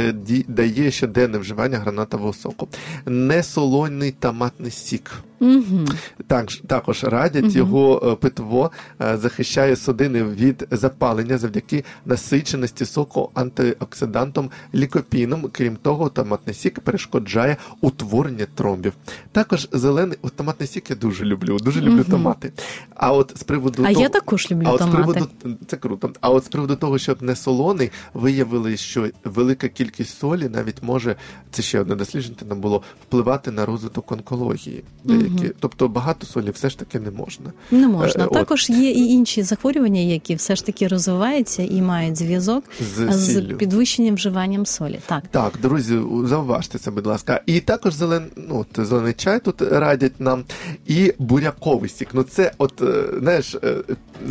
дає 0.48 0.92
щоденне 0.92 1.38
вживання 1.38 1.78
гранатового 1.78 2.34
соку. 2.34 2.68
Несолоний 3.06 4.12
томатний 4.12 4.72
сік. 4.72 5.12
Мгм. 5.40 5.86
Також, 6.28 6.62
також 6.68 7.04
радять 7.04 7.44
Мгм. 7.44 7.58
його 7.58 8.10
е, 8.12 8.16
питво 8.16 8.72
е, 9.02 9.18
захищає 9.18 9.76
судини 9.76 10.24
від 10.24 10.68
запалення 10.72 11.38
завдяки 11.38 11.84
насиченості 12.06 12.86
соку 12.86 13.30
антиоксидантом 13.34 14.50
лікопіном. 14.74 15.50
Крім 15.52 15.76
того, 15.76 16.10
томатний 16.10 16.56
сік 16.56 16.80
перешкоджає 16.80 17.58
утворення 17.82 18.48
тромбів. 18.56 18.94
Також 19.32 19.68
зелений 19.72 20.18
от 20.22 20.36
томатний 20.36 20.68
сік 20.68 20.90
я 20.90 20.96
дуже 20.96 21.26
люблю. 21.26 21.58
Дуже 21.60 21.82
люблю 21.82 21.94
Мгм. 22.02 22.12
томати. 22.12 22.52
А 22.96 23.14
от 23.14 23.34
з 23.36 23.44
приводу 23.44 23.84
А 23.86 23.88
того, 23.90 24.02
я 24.02 24.10
також 24.10 24.52
люблю 24.52 24.66
а 24.68 24.72
от 24.72 24.82
з 24.82 24.86
приводу 24.86 25.28
це 25.68 25.78
круто. 25.78 26.12
А 26.22 26.30
от 26.30 26.46
з 26.46 26.48
приводу 26.48 26.76
того, 26.76 26.98
щоб 26.98 27.22
не 27.22 27.36
солоний, 27.36 27.92
виявили, 28.14 28.78
що 28.78 29.08
велика 29.24 29.68
кількість 29.68 30.18
солі 30.20 30.50
навіть 30.50 30.84
може 30.84 31.16
це 31.52 31.62
ще 31.62 31.80
одне 31.80 31.96
дослідження 31.96 32.36
там 32.50 32.62
було 32.62 32.82
впливати 33.08 33.52
на 33.52 33.66
розвиток 33.66 34.12
онкології. 34.12 34.84
Деякі, 35.04 35.25
Мгм. 35.28 35.52
тобто 35.60 35.88
багато 35.88 36.28
солі 36.28 36.50
все 36.52 36.70
ж 36.70 36.80
таки 36.80 37.00
не 37.00 37.12
можна. 37.12 37.52
Не 37.72 37.88
можна. 37.88 38.24
Е, 38.24 38.28
от. 38.28 38.34
Також 38.34 38.70
є 38.70 38.92
і 38.92 39.08
інші 39.08 39.44
захворювання, 39.44 40.02
які 40.02 40.36
все 40.36 40.56
ж 40.56 40.66
таки 40.66 40.88
розвиваються 40.88 41.64
і 41.64 41.82
мають 41.82 42.18
зв'язок 42.18 42.64
З 42.96 43.12
з 43.12 43.42
підвищенням 43.42 44.16
вживанням 44.16 44.66
солі. 44.66 45.00
Так. 45.06 45.24
Так, 45.32 45.54
друзі, 45.62 46.00
зауважте 46.24 46.78
це, 46.78 46.92
будь 46.92 47.06
ласка. 47.06 47.42
І 47.46 47.60
також 47.60 47.94
зелен, 47.94 48.26
ну, 48.36 48.60
от, 48.60 48.86
зелений 48.86 49.14
чай 49.14 49.40
тут 49.40 49.62
радять 49.62 50.20
нам, 50.20 50.44
і 50.88 51.14
буряковий 51.20 51.90
сік. 51.90 52.08
Ну 52.14 52.24
це, 52.24 52.52
от, 52.58 52.82
е, 52.82 53.04
знаєш, 53.20 53.56
е, 53.56 53.76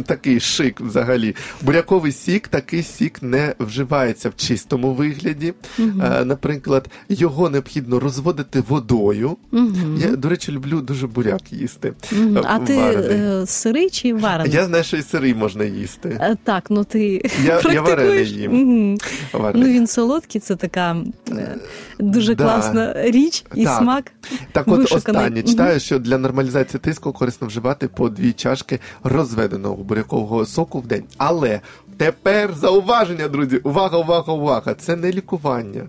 такий 0.06 0.40
шик 0.40 0.80
взагалі. 0.80 1.36
Буряковий 1.62 2.12
сік, 2.12 2.48
такий 2.48 2.82
сік 2.82 3.22
не 3.22 3.54
вживається 3.60 4.28
в 4.28 4.36
чистому 4.36 4.94
вигляді. 4.94 5.54
Е, 5.78 6.24
Наприклад, 6.24 6.88
його 7.08 7.50
необхідно 7.50 8.00
розводити 8.00 8.62
водою. 8.68 9.36
Мгм. 9.52 9.98
Я, 10.02 10.16
до 10.16 10.28
речі, 10.28 10.52
люблю 10.52 10.80
дуже 10.80 11.06
буряк 11.06 11.52
їсти. 11.52 11.92
Е, 12.12 12.40
А 12.44 12.58
ти 12.58 12.76
варений. 12.76 13.42
е, 13.42 13.46
сирий 13.46 13.90
чи 13.90 14.14
варений? 14.14 14.52
Я 14.52 14.64
знаю, 14.66 14.84
що 14.84 14.96
і 14.96 15.02
сирий 15.02 15.34
можна 15.34 15.64
їсти. 15.64 16.18
Е, 16.20 16.36
Так, 16.44 16.64
ну 16.70 16.84
ти 16.84 17.30
Я- 17.46 17.60
я 17.72 17.82
варений 17.82 18.26
їм. 18.28 18.98
Варений. 19.32 19.68
Ну 19.68 19.74
він 19.74 19.86
солодкий, 19.86 20.40
це 20.40 20.56
така 20.56 20.96
дуже 21.98 22.34
Да. 22.34 22.44
класна 22.44 22.94
річ 22.96 23.44
і 23.54 23.64
Так. 23.64 23.78
смак. 23.78 24.12
Так 24.52 24.68
от 24.68 24.92
останнє 24.92 25.42
читаю, 25.42 25.80
що 25.80 25.98
для 25.98 26.18
нормалізації 26.18 26.80
тиску 26.80 27.12
корисно 27.12 27.46
вживати 27.46 27.88
по 27.88 28.08
дві 28.08 28.32
чашки 28.32 28.80
розведеного 29.04 29.73
бурякового 29.82 30.46
соку 30.46 30.80
в 30.80 30.86
день. 30.86 31.04
Але 31.16 31.60
тепер 31.96 32.54
зауваження, 32.54 33.28
друзі, 33.28 33.56
увага, 33.56 33.98
увага, 33.98 34.32
увага! 34.32 34.74
Це 34.74 34.96
не 34.96 35.12
лікування. 35.12 35.88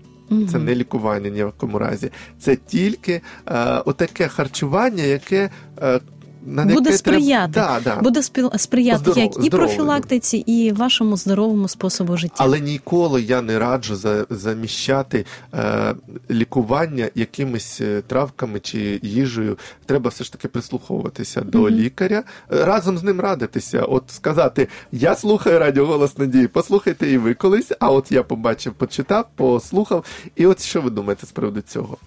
Це 0.52 0.58
не 0.60 0.76
лікування 0.76 1.30
ні 1.30 1.44
в 1.44 1.46
якому 1.46 1.80
разі. 1.80 2.12
Це 2.40 2.56
тільки 2.56 3.22
е, 3.48 3.82
отаке 3.86 4.28
харчування, 4.28 5.04
яке. 5.04 5.50
Е, 5.82 6.00
на 6.46 6.66
Буде 6.66 6.98
сприяти. 6.98 7.54
Треба... 7.54 7.80
Да, 7.84 7.96
да. 7.96 8.02
Буде 8.02 8.24
сприяти 8.58 9.12
Здоров- 9.12 9.18
як 9.20 9.46
і 9.46 9.50
профілактиці, 9.50 10.38
і 10.38 10.72
вашому 10.72 11.18
здоровому 11.18 11.68
способу 11.68 12.18
життя. 12.18 12.36
Але 12.38 12.60
ніколи 12.60 13.22
я 13.22 13.42
не 13.42 13.60
раджу 13.60 13.96
за, 13.96 14.26
заміщати 14.30 15.26
е, 15.54 15.96
лікування 16.32 17.10
якимись 17.16 17.82
е, 17.82 18.02
травками 18.08 18.60
чи 18.60 19.00
їжею. 19.04 19.58
Треба 19.86 20.10
все 20.10 20.24
ж 20.24 20.32
таки 20.32 20.48
прислуховуватися 20.48 21.42
до 21.42 21.58
Мгм. 21.58 21.70
лікаря, 21.70 22.24
е, 22.54 22.66
разом 22.66 22.98
з 22.98 23.04
ним 23.04 23.20
радитися. 23.20 23.82
От 23.82 24.04
сказати: 24.08 24.68
я 24.92 25.16
слухаю 25.16 25.60
радіо 25.60 25.86
голос 25.86 26.18
надії, 26.18 26.48
послухайте 26.48 27.12
і 27.12 27.18
ви 27.18 27.34
колись. 27.34 27.72
А 27.80 27.92
от 27.92 28.12
я 28.12 28.24
побачив, 28.24 28.74
почитав, 28.74 29.26
послухав. 29.36 30.06
І 30.36 30.46
от 30.46 30.62
що 30.62 30.82
ви 30.82 30.90
думаєте 30.90 31.28
з 31.28 31.32
приводу 31.32 31.62
цього? 31.62 31.98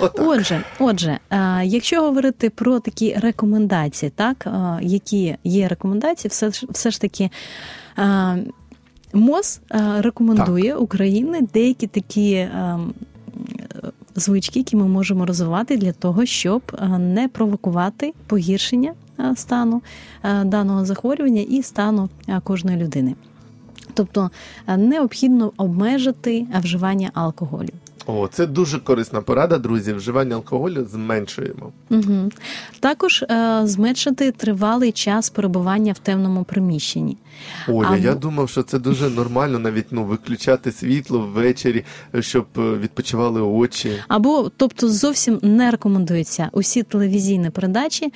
Отак. 0.00 0.26
Отже, 0.28 0.64
отже, 0.78 1.18
е, 1.30 1.64
якщо 1.64 2.02
говорити 2.02 2.50
про 2.50 2.80
такі 2.80 3.14
рекомендації, 3.14 4.12
так 4.14 4.46
е, 4.46 4.78
які 4.82 5.36
є 5.44 5.68
рекомендації, 5.68 6.28
все 6.28 6.50
ж 6.50 6.66
все 6.70 6.90
ж 6.90 7.00
таки. 7.00 7.30
е, 7.98 8.38
МОЗ 9.12 9.60
рекомендує 9.98 10.76
Україні 10.76 11.40
деякі 11.54 11.86
такі 11.86 12.48
звички, 14.14 14.58
які 14.58 14.76
ми 14.76 14.86
можемо 14.86 15.26
розвивати 15.26 15.76
для 15.76 15.92
того, 15.92 16.26
щоб 16.26 16.62
не 16.98 17.28
провокувати 17.28 18.12
погіршення 18.26 18.94
стану 19.34 19.82
даного 20.44 20.84
захворювання 20.84 21.40
і 21.40 21.62
стану 21.62 22.08
кожної 22.44 22.76
людини. 22.76 23.14
Тобто 23.94 24.30
необхідно 24.76 25.52
обмежити 25.56 26.46
вживання 26.62 27.10
алкоголю. 27.14 27.70
О, 28.10 28.28
це 28.28 28.46
дуже 28.46 28.78
корисна 28.78 29.20
порада, 29.20 29.58
друзі. 29.58 29.92
Вживання 29.92 30.34
алкоголю 30.34 30.86
зменшуємо. 30.92 31.72
Угу. 31.90 32.30
Також 32.80 33.22
е, 33.22 33.60
зменшити 33.64 34.32
тривалий 34.32 34.92
час 34.92 35.30
перебування 35.30 35.92
в 35.92 35.98
темному 35.98 36.44
приміщенні. 36.44 37.16
Оля, 37.68 37.88
А 37.90 37.96
я 37.96 38.14
думав, 38.14 38.48
що 38.48 38.62
це 38.62 38.78
дуже 38.78 39.10
нормально, 39.10 39.58
навіть 39.58 39.86
ну 39.90 40.04
виключати 40.04 40.72
світло 40.72 41.18
ввечері, 41.20 41.84
щоб 42.20 42.46
е, 42.58 42.60
відпочивали 42.60 43.40
очі. 43.40 43.92
Або, 44.08 44.50
тобто, 44.56 44.88
зовсім 44.88 45.38
не 45.42 45.70
рекомендується 45.70 46.48
усі 46.52 46.82
телевізійні 46.82 47.50
передачі 47.50 48.04
е, 48.04 48.12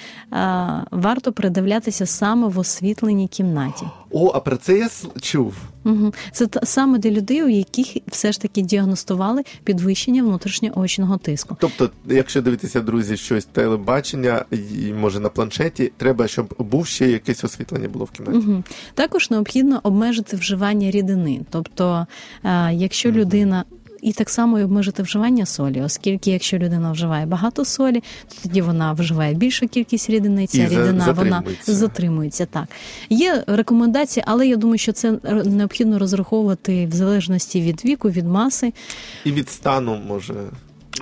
варто 0.91 1.33
передивлятися 1.33 2.07
саме 2.07 2.49
в 2.49 2.59
освітленій 2.59 3.29
кімнаті. 3.29 3.87
О, 4.11 4.33
а 4.35 4.41
про 4.41 4.57
це 4.57 4.79
я 4.79 4.89
чув. 5.21 5.55
Угу. 5.85 6.15
Це 6.33 6.47
та- 6.47 6.67
саме 6.67 6.99
для 6.99 7.11
людей, 7.11 7.43
у 7.43 7.49
яких 7.49 7.97
все 8.07 8.33
ж 8.33 8.41
таки 8.41 8.63
діагностували 8.63 9.43
підвищення 9.65 10.23
внутрішньоочного 10.23 11.19
тиску. 11.19 11.57
Тобто, 11.61 11.91
якщо 12.07 12.43
дивитися, 12.43 12.81
друзі, 12.81 13.17
щось 13.17 13.45
телебачення, 13.45 14.45
і 14.51 14.93
може 14.93 15.21
на 15.21 15.29
планшеті, 15.29 15.93
треба, 15.97 16.29
щоб 16.29 16.55
був 16.59 16.87
ще 16.87 17.11
якесь 17.11 17.45
освітлення 17.45 17.89
було 17.89 18.05
в 18.05 18.11
кімнаті. 18.11 18.39
Угу. 18.39 18.63
Також 18.95 19.31
необхідно 19.31 19.81
обмежити 19.83 20.37
вживання 20.37 20.91
рідини. 20.91 21.41
Тобто, 21.51 22.07
е, 22.45 22.75
якщо 22.75 23.11
людина. 23.11 23.65
І 24.03 24.13
так 24.13 24.31
само 24.31 24.59
і 24.59 24.65
обмежити 24.65 25.03
вживання 25.03 25.47
солі, 25.47 25.81
оскільки 25.81 26.31
якщо 26.31 26.59
людина 26.59 26.93
вживає 26.93 27.27
багато 27.27 27.65
солі, 27.65 28.03
то 28.29 28.35
тоді 28.43 28.63
вона 28.63 28.93
вживає 28.93 29.35
більшу 29.35 29.69
кількість 29.69 30.11
рідини, 30.11 30.47
ця 30.47 30.59
І 30.59 30.65
рідина 30.65 30.83
рідина 30.83 31.13
вона 31.13 31.37
затримується. 31.37 31.73
затримується. 31.75 32.47
Так 32.47 32.69
є 33.11 33.45
рекомендації, 33.47 34.25
але 34.27 34.49
я 34.49 34.57
думаю, 34.57 34.79
що 34.79 34.93
це 34.93 35.13
необхідно 35.45 35.99
розраховувати 35.99 36.87
в 36.87 36.93
залежності 36.93 37.61
від 37.63 37.85
віку, 37.85 38.11
від 38.11 38.27
маси. 38.27 38.73
І 39.25 39.33
від 39.33 39.49
стану 39.49 40.01
може. 40.09 40.35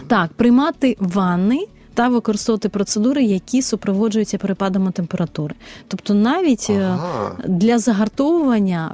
Так, 0.06 0.32
приймати 0.32 0.96
ванни 1.00 1.66
та 2.00 2.08
використовувати 2.08 2.68
процедури, 2.68 3.24
які 3.24 3.62
супроводжуються 3.62 4.38
перепадами 4.38 4.92
температури. 4.92 5.54
Тобто 5.88 6.14
навіть 6.14 6.66
е, 6.70 6.80
Ага. 6.80 7.36
для 7.48 7.78
загартовування 7.78 8.90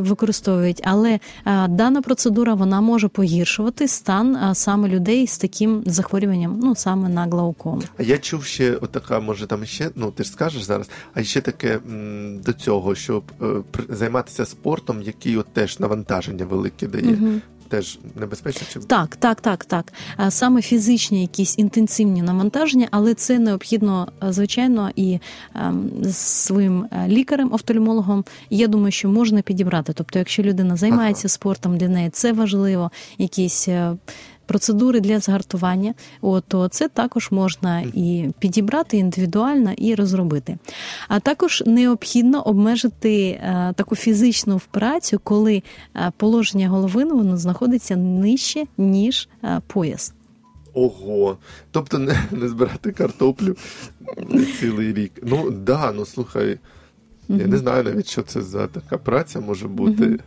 використовують, 0.00 0.80
але 0.84 1.10
е, 1.10 1.68
дана 1.68 2.02
процедура 2.02 2.54
вона 2.54 2.80
може 2.80 3.08
погіршувати 3.08 3.88
стан 3.88 4.36
е, 4.36 4.54
саме 4.54 4.88
людей 4.88 5.26
з 5.26 5.38
таким 5.38 5.82
захворюванням, 5.86 6.60
ну 6.62 6.76
саме 6.76 7.08
на 7.08 7.24
глаукому. 7.24 7.82
А 7.98 8.02
я 8.02 8.18
чув 8.18 8.44
ще 8.44 8.74
отака, 8.74 9.20
може 9.20 9.46
там 9.46 9.64
ще, 9.64 9.90
ну 9.94 10.10
ти 10.10 10.24
ж 10.24 10.30
скажеш 10.30 10.62
зараз, 10.62 10.90
а 11.14 11.22
ще 11.22 11.40
таке 11.40 11.78
до 12.44 12.52
цього, 12.52 12.94
щоб 12.94 13.22
займатися 13.88 14.44
спортом, 14.44 15.02
який 15.02 15.36
от 15.36 15.46
теж 15.46 15.78
навантаження 15.78 16.44
велике 16.44 16.86
дає. 16.86 17.18
Теж 17.68 17.98
небезпечно 18.14 18.66
чи 18.72 18.80
Так, 18.80 19.16
так, 19.16 19.40
так, 19.40 19.64
так. 19.64 19.92
Саме 20.28 20.62
фізичні 20.62 21.20
якісь 21.20 21.58
інтенсивні 21.58 22.22
навантаження, 22.22 22.88
але 22.90 23.14
це 23.14 23.38
необхідно, 23.38 24.08
е, 24.22 24.32
звичайно, 24.32 24.90
і 24.96 25.18
ем, 25.54 25.90
своїм 26.12 26.84
е, 26.92 27.08
лікарем, 27.08 27.52
офтальмологом. 27.52 28.24
Я 28.50 28.66
думаю, 28.66 28.92
що 28.92 29.08
можна 29.08 29.42
підібрати. 29.42 29.92
Тобто, 29.92 30.18
якщо 30.18 30.42
людина 30.42 30.76
займається 30.76 31.28
спортом, 31.28 31.78
для 31.78 31.88
неї 31.88 32.10
це 32.10 32.32
важливо, 32.32 32.90
якісь. 33.18 33.68
Процедури 34.48 35.00
для 35.00 35.20
згартування, 35.20 35.94
от, 36.20 36.44
то 36.48 36.68
це 36.68 36.88
також 36.88 37.30
можна 37.30 37.80
і 37.80 38.30
підібрати 38.38 38.96
індивідуально 38.96 39.72
і 39.72 39.94
розробити. 39.94 40.58
А 41.08 41.20
також 41.20 41.62
необхідно 41.66 42.42
обмежити 42.42 43.28
е, 43.28 43.72
таку 43.76 43.96
фізичну 43.96 44.60
працю, 44.70 45.20
коли 45.24 45.62
е, 45.96 46.12
положення 46.16 46.68
головини 46.68 47.14
воно 47.14 47.36
знаходиться 47.36 47.96
нижче, 47.96 48.64
ніж 48.78 49.28
е, 49.44 49.60
пояс. 49.66 50.14
Ого. 50.74 51.38
Тобто 51.70 51.98
не, 51.98 52.22
не 52.30 52.48
збирати 52.48 52.92
картоплю 52.92 53.56
цілий 54.60 54.92
рік. 54.92 55.12
Ну 55.22 55.50
да, 55.50 55.92
ну 55.92 56.06
слухай, 56.06 56.58
я 57.28 57.46
не 57.46 57.56
знаю 57.56 57.84
навіть, 57.84 58.08
що 58.08 58.22
це 58.22 58.42
за 58.42 58.66
така 58.66 58.98
праця 58.98 59.40
може 59.40 59.68
бути. 59.68 60.18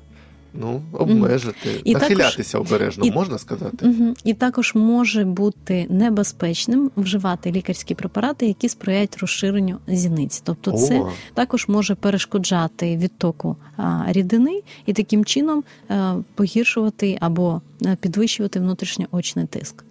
Ну, 0.54 0.82
обмежити, 0.94 1.82
І 1.84 1.94
нахилятися 1.94 2.60
обережно, 2.60 3.06
і- 3.06 3.12
можна 3.12 3.38
сказати. 3.38 3.86
Угу. 3.88 4.14
І 4.24 4.34
також 4.34 4.76
може 4.76 5.24
бути 5.24 5.88
небезпечним 5.90 6.92
вживати 6.98 7.52
лікарські 7.52 7.96
препарати, 7.96 8.48
які 8.48 8.70
сприяють 8.70 9.18
розширенню 9.18 9.78
зіниць. 9.88 10.42
Тобто, 10.46 10.72
це 10.72 11.00
О. 11.00 11.12
також 11.34 11.68
може 11.68 11.96
перешкоджати 11.96 12.98
відтоку 12.98 13.56
а, 13.78 14.04
рідини 14.08 14.62
і 14.86 14.94
таким 14.94 15.26
чином 15.26 15.64
е, 15.90 16.14
погіршувати 16.36 17.18
або 17.22 17.62
е, 17.86 17.98
підвищувати 18.02 18.60
внутрішньоочний 18.60 19.46
тиск. 19.46 19.84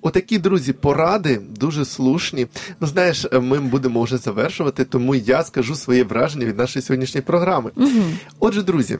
Отакі 0.00 0.38
друзі, 0.38 0.72
поради 0.72 1.40
дуже 1.60 1.84
слушні. 1.84 2.46
Ну 2.80 2.86
знаєш, 2.86 3.26
ми 3.32 3.60
будемо 3.60 4.02
вже 4.02 4.16
завершувати, 4.16 4.84
тому 4.84 5.14
я 5.14 5.44
скажу 5.44 5.74
своє 5.74 6.04
враження 6.04 6.46
від 6.46 6.58
нашої 6.58 6.82
сьогоднішньої 6.82 7.22
програми. 7.22 7.70
Угу. 7.76 8.02
Отже, 8.40 8.62
друзі, 8.62 8.98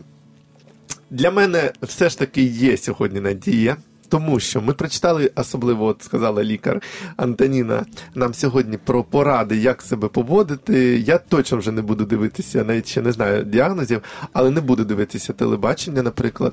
для 1.10 1.30
мене 1.30 1.72
все 1.82 2.08
ж 2.08 2.18
таки 2.18 2.42
є 2.42 2.76
сьогодні 2.76 3.20
надія. 3.20 3.76
Тому 4.08 4.40
що 4.40 4.60
ми 4.60 4.72
прочитали, 4.72 5.30
особливо 5.36 5.86
от 5.86 6.02
сказала 6.02 6.44
лікар 6.44 6.82
Антоніна 7.16 7.86
нам 8.14 8.34
сьогодні 8.34 8.78
про 8.84 9.04
поради, 9.04 9.56
як 9.56 9.82
себе 9.82 10.08
поводити. 10.08 10.98
Я 11.06 11.18
точно 11.18 11.58
вже 11.58 11.72
не 11.72 11.82
буду 11.82 12.04
дивитися, 12.04 12.64
навіть 12.64 12.88
ще 12.88 13.02
не 13.02 13.12
знаю 13.12 13.44
діагнозів, 13.44 14.02
але 14.32 14.50
не 14.50 14.60
буду 14.60 14.84
дивитися 14.84 15.32
телебачення, 15.32 16.02
наприклад, 16.02 16.52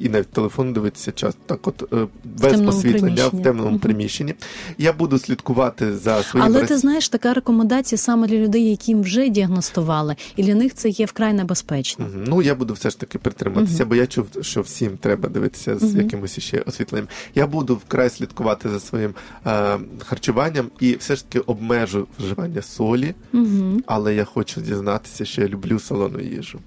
і 0.00 0.08
навіть 0.08 0.28
телефон 0.28 0.72
дивитися 0.72 1.12
часто 1.12 1.40
так, 1.46 1.66
от 1.66 1.92
е, 1.92 2.06
без 2.24 2.60
освітлення 2.60 3.26
в 3.26 3.42
темному 3.42 3.78
приміщенні. 3.78 4.34
Я 4.78 4.92
буду 4.92 5.18
слідкувати 5.18 5.96
за 5.96 6.22
своїм 6.22 6.46
Але 6.46 6.60
раці- 6.60 6.68
ти 6.68 6.78
знаєш, 6.78 7.08
така 7.08 7.34
рекомендація 7.34 7.98
саме 7.98 8.26
для 8.26 8.36
людей, 8.36 8.70
яким 8.70 9.02
вже 9.02 9.28
діагностували, 9.28 10.16
і 10.36 10.42
для 10.42 10.54
них 10.54 10.74
це 10.74 10.88
є 10.88 11.06
вкрай 11.06 11.32
небезпечно. 11.32 12.06
Ну, 12.26 12.42
я 12.42 12.54
буду 12.54 12.74
все 12.74 12.90
ж 12.90 13.00
таки 13.00 13.18
притриматися, 13.18 13.84
бо 13.84 13.94
я 13.94 14.06
чув, 14.06 14.26
що 14.40 14.60
всім 14.60 14.96
треба 14.96 15.28
дивитися 15.28 15.78
з 15.78 15.94
якимось 15.94 16.38
ще 16.38 16.62
освітленням. 16.84 17.08
Я 17.34 17.46
буду 17.46 17.74
вкрай 17.74 18.10
слідкувати 18.10 18.68
за 18.68 18.80
своїм 18.80 19.14
е, 19.46 19.78
харчуванням 19.98 20.70
і 20.80 20.94
все 20.96 21.16
ж 21.16 21.24
таки 21.24 21.40
обмежу 21.40 22.06
вживання 22.18 22.62
солі, 22.62 23.14
Угу. 23.32 23.80
але 23.86 24.14
я 24.14 24.24
хочу 24.24 24.60
дізнатися, 24.60 25.24
що 25.24 25.42
я 25.42 25.48
люблю 25.48 25.78
солону 25.78 26.20
їжу. 26.20 26.58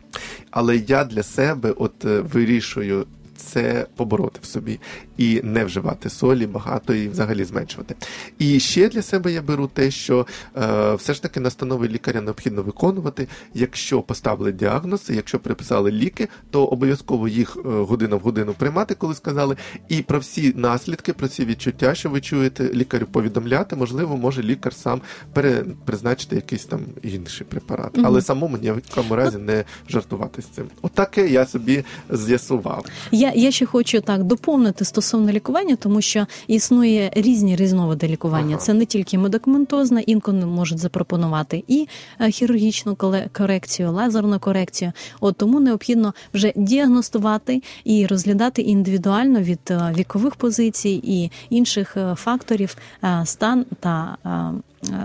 Але 0.51 0.77
я 0.77 1.03
для 1.03 1.23
себе 1.23 1.71
от 1.71 2.05
е, 2.05 2.19
вирішую. 2.19 3.05
Це 3.39 3.87
побороти 3.95 4.39
в 4.41 4.45
собі 4.45 4.79
і 5.17 5.41
не 5.43 5.65
вживати 5.65 6.09
солі 6.09 6.47
багато 6.47 6.93
і 6.93 7.07
взагалі 7.07 7.43
зменшувати. 7.43 7.95
І 8.39 8.59
ще 8.59 8.89
для 8.89 9.01
себе 9.01 9.31
я 9.31 9.41
беру 9.41 9.67
те, 9.67 9.91
що 9.91 10.27
е, 10.57 10.93
все 10.93 11.13
ж 11.13 11.21
таки 11.21 11.39
настанови 11.39 11.87
лікаря 11.87 12.21
необхідно 12.21 12.61
виконувати. 12.61 13.27
Якщо 13.53 14.01
поставили 14.01 14.51
діагноз, 14.51 15.09
якщо 15.09 15.39
приписали 15.39 15.91
ліки, 15.91 16.27
то 16.51 16.65
обов'язково 16.65 17.27
їх 17.27 17.57
е, 17.57 17.59
година 17.63 18.15
в 18.15 18.19
годину 18.19 18.53
приймати, 18.53 18.95
коли 18.95 19.15
сказали. 19.15 19.55
І 19.89 20.01
про 20.01 20.19
всі 20.19 20.53
наслідки, 20.55 21.13
про 21.13 21.27
всі 21.27 21.45
відчуття, 21.45 21.95
що 21.95 22.09
ви 22.09 22.21
чуєте, 22.21 22.69
лікарю 22.73 23.05
повідомляти. 23.05 23.75
Можливо, 23.75 24.17
може 24.17 24.43
лікар 24.43 24.73
сам 24.73 25.01
пере, 25.33 25.63
призначити 25.85 26.35
якийсь 26.35 26.65
там 26.65 26.79
інший 27.03 27.47
препарат, 27.47 27.97
але 28.03 28.21
самому 28.21 28.57
ні 28.57 28.71
в 28.71 28.81
якому 28.89 29.15
разі 29.15 29.37
не 29.37 29.63
жартувати 29.89 30.41
з 30.41 30.45
цим. 30.45 30.65
Отаке 30.81 31.27
я 31.29 31.45
собі 31.45 31.83
з'ясував. 32.09 32.85
Я, 33.11 33.33
я 33.35 33.51
ще 33.51 33.65
хочу 33.65 34.01
так 34.01 34.23
доповнити 34.23 34.85
стосовно 34.85 35.06
лікування, 35.15 35.75
тому 35.75 36.01
що 36.01 36.27
існує 36.47 37.11
різні 37.15 37.55
різновиди 37.55 38.07
лікування. 38.07 38.55
Ага. 38.55 38.65
Це 38.65 38.73
не 38.73 38.85
тільки 38.85 39.17
медикаментозне, 39.17 40.01
інколи 40.01 40.45
можуть 40.45 40.77
запропонувати 40.77 41.63
і 41.67 41.87
е, 42.19 42.31
хірургічну 42.31 42.97
корекцію, 43.31 43.91
лазерну 43.91 44.39
корекцію. 44.39 44.91
От 45.19 45.35
тому 45.37 45.59
необхідно 45.59 46.13
вже 46.33 46.53
діагностувати 46.55 47.63
і 47.83 48.05
розглядати 48.05 48.61
індивідуально 48.61 49.39
від 49.39 49.59
е, 49.69 49.93
вікових 49.97 50.35
позицій 50.35 51.01
і 51.03 51.31
інших 51.49 51.97
е, 51.97 52.15
факторів 52.15 52.77
стан 53.23 53.65
та 53.79 54.17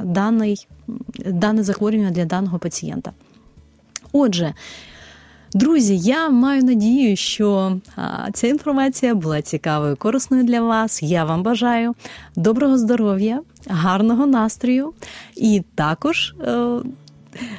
даний, 0.02 0.66
дане 1.26 1.62
захворювання 1.62 2.10
для 2.10 2.24
даного 2.24 2.58
пацієнта. 2.58 3.12
Отже, 4.12 4.54
Друзі, 5.54 5.98
я 5.98 6.28
маю 6.28 6.64
надію, 6.64 7.16
що 7.16 7.76
ця 8.32 8.46
інформація 8.46 9.14
була 9.14 9.42
цікавою, 9.42 9.96
корисною 9.96 10.44
для 10.44 10.60
вас. 10.60 11.02
Я 11.02 11.24
вам 11.24 11.42
бажаю 11.42 11.94
доброго 12.36 12.78
здоров'я, 12.78 13.40
гарного 13.66 14.26
настрою 14.26 14.92
і 15.36 15.62
також 15.74 16.34
е, 16.40 16.78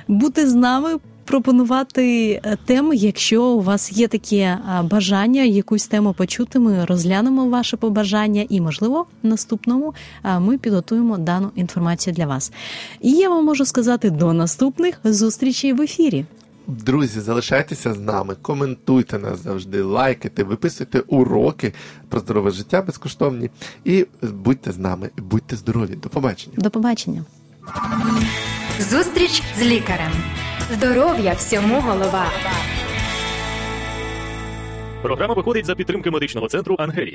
бути 0.08 0.50
з 0.50 0.54
нами. 0.54 0.90
Пропонувати 1.26 2.32
е, 2.46 2.58
теми, 2.66 2.96
якщо 2.96 3.44
у 3.44 3.62
вас 3.62 3.92
є 3.92 4.08
таке 4.08 4.58
бажання, 4.84 5.44
якусь 5.44 5.88
тему 5.88 6.14
почути, 6.14 6.60
ми 6.60 6.86
розглянемо 6.86 7.46
ваше 7.46 7.78
побажання, 7.78 8.46
і, 8.50 8.62
можливо, 8.62 9.06
в 9.24 9.28
наступному 9.28 9.94
ми 10.40 10.58
підготуємо 10.58 11.18
дану 11.18 11.52
інформацію 11.56 12.14
для 12.14 12.28
вас. 12.28 12.52
І 13.02 13.12
я 13.12 13.30
вам 13.30 13.46
можу 13.46 13.66
сказати 13.66 14.10
до 14.10 14.34
наступних 14.34 15.00
зустрічей 15.04 15.74
в 15.74 15.82
ефірі. 15.82 16.26
Друзі, 16.68 17.20
залишайтеся 17.20 17.94
з 17.94 18.00
нами, 18.00 18.36
коментуйте 18.42 19.20
нас 19.20 19.44
завжди, 19.44 19.82
лайкайте, 19.82 20.44
виписуйте 20.44 21.00
уроки 21.00 21.74
про 22.10 22.20
здорове 22.20 22.52
життя 22.52 22.82
безкоштовні. 22.82 23.50
І 23.86 24.06
будьте 24.22 24.72
з 24.72 24.78
нами, 24.78 25.10
і 25.18 25.22
будьте 25.22 25.56
здорові. 25.56 25.96
До 25.96 26.10
побачення. 26.10 26.56
До 26.58 26.70
побачення. 26.70 27.26
Зустріч 28.80 29.44
з 29.58 29.62
лікарем. 29.62 30.12
Здоров'я 30.74 31.34
всьому 31.34 31.82
голова. 31.82 32.26
Програма 35.02 35.34
виходить 35.34 35.66
за 35.66 35.76
підтримки 35.76 36.12
медичного 36.12 36.48
центру 36.48 36.76
Ангелія. 36.80 37.12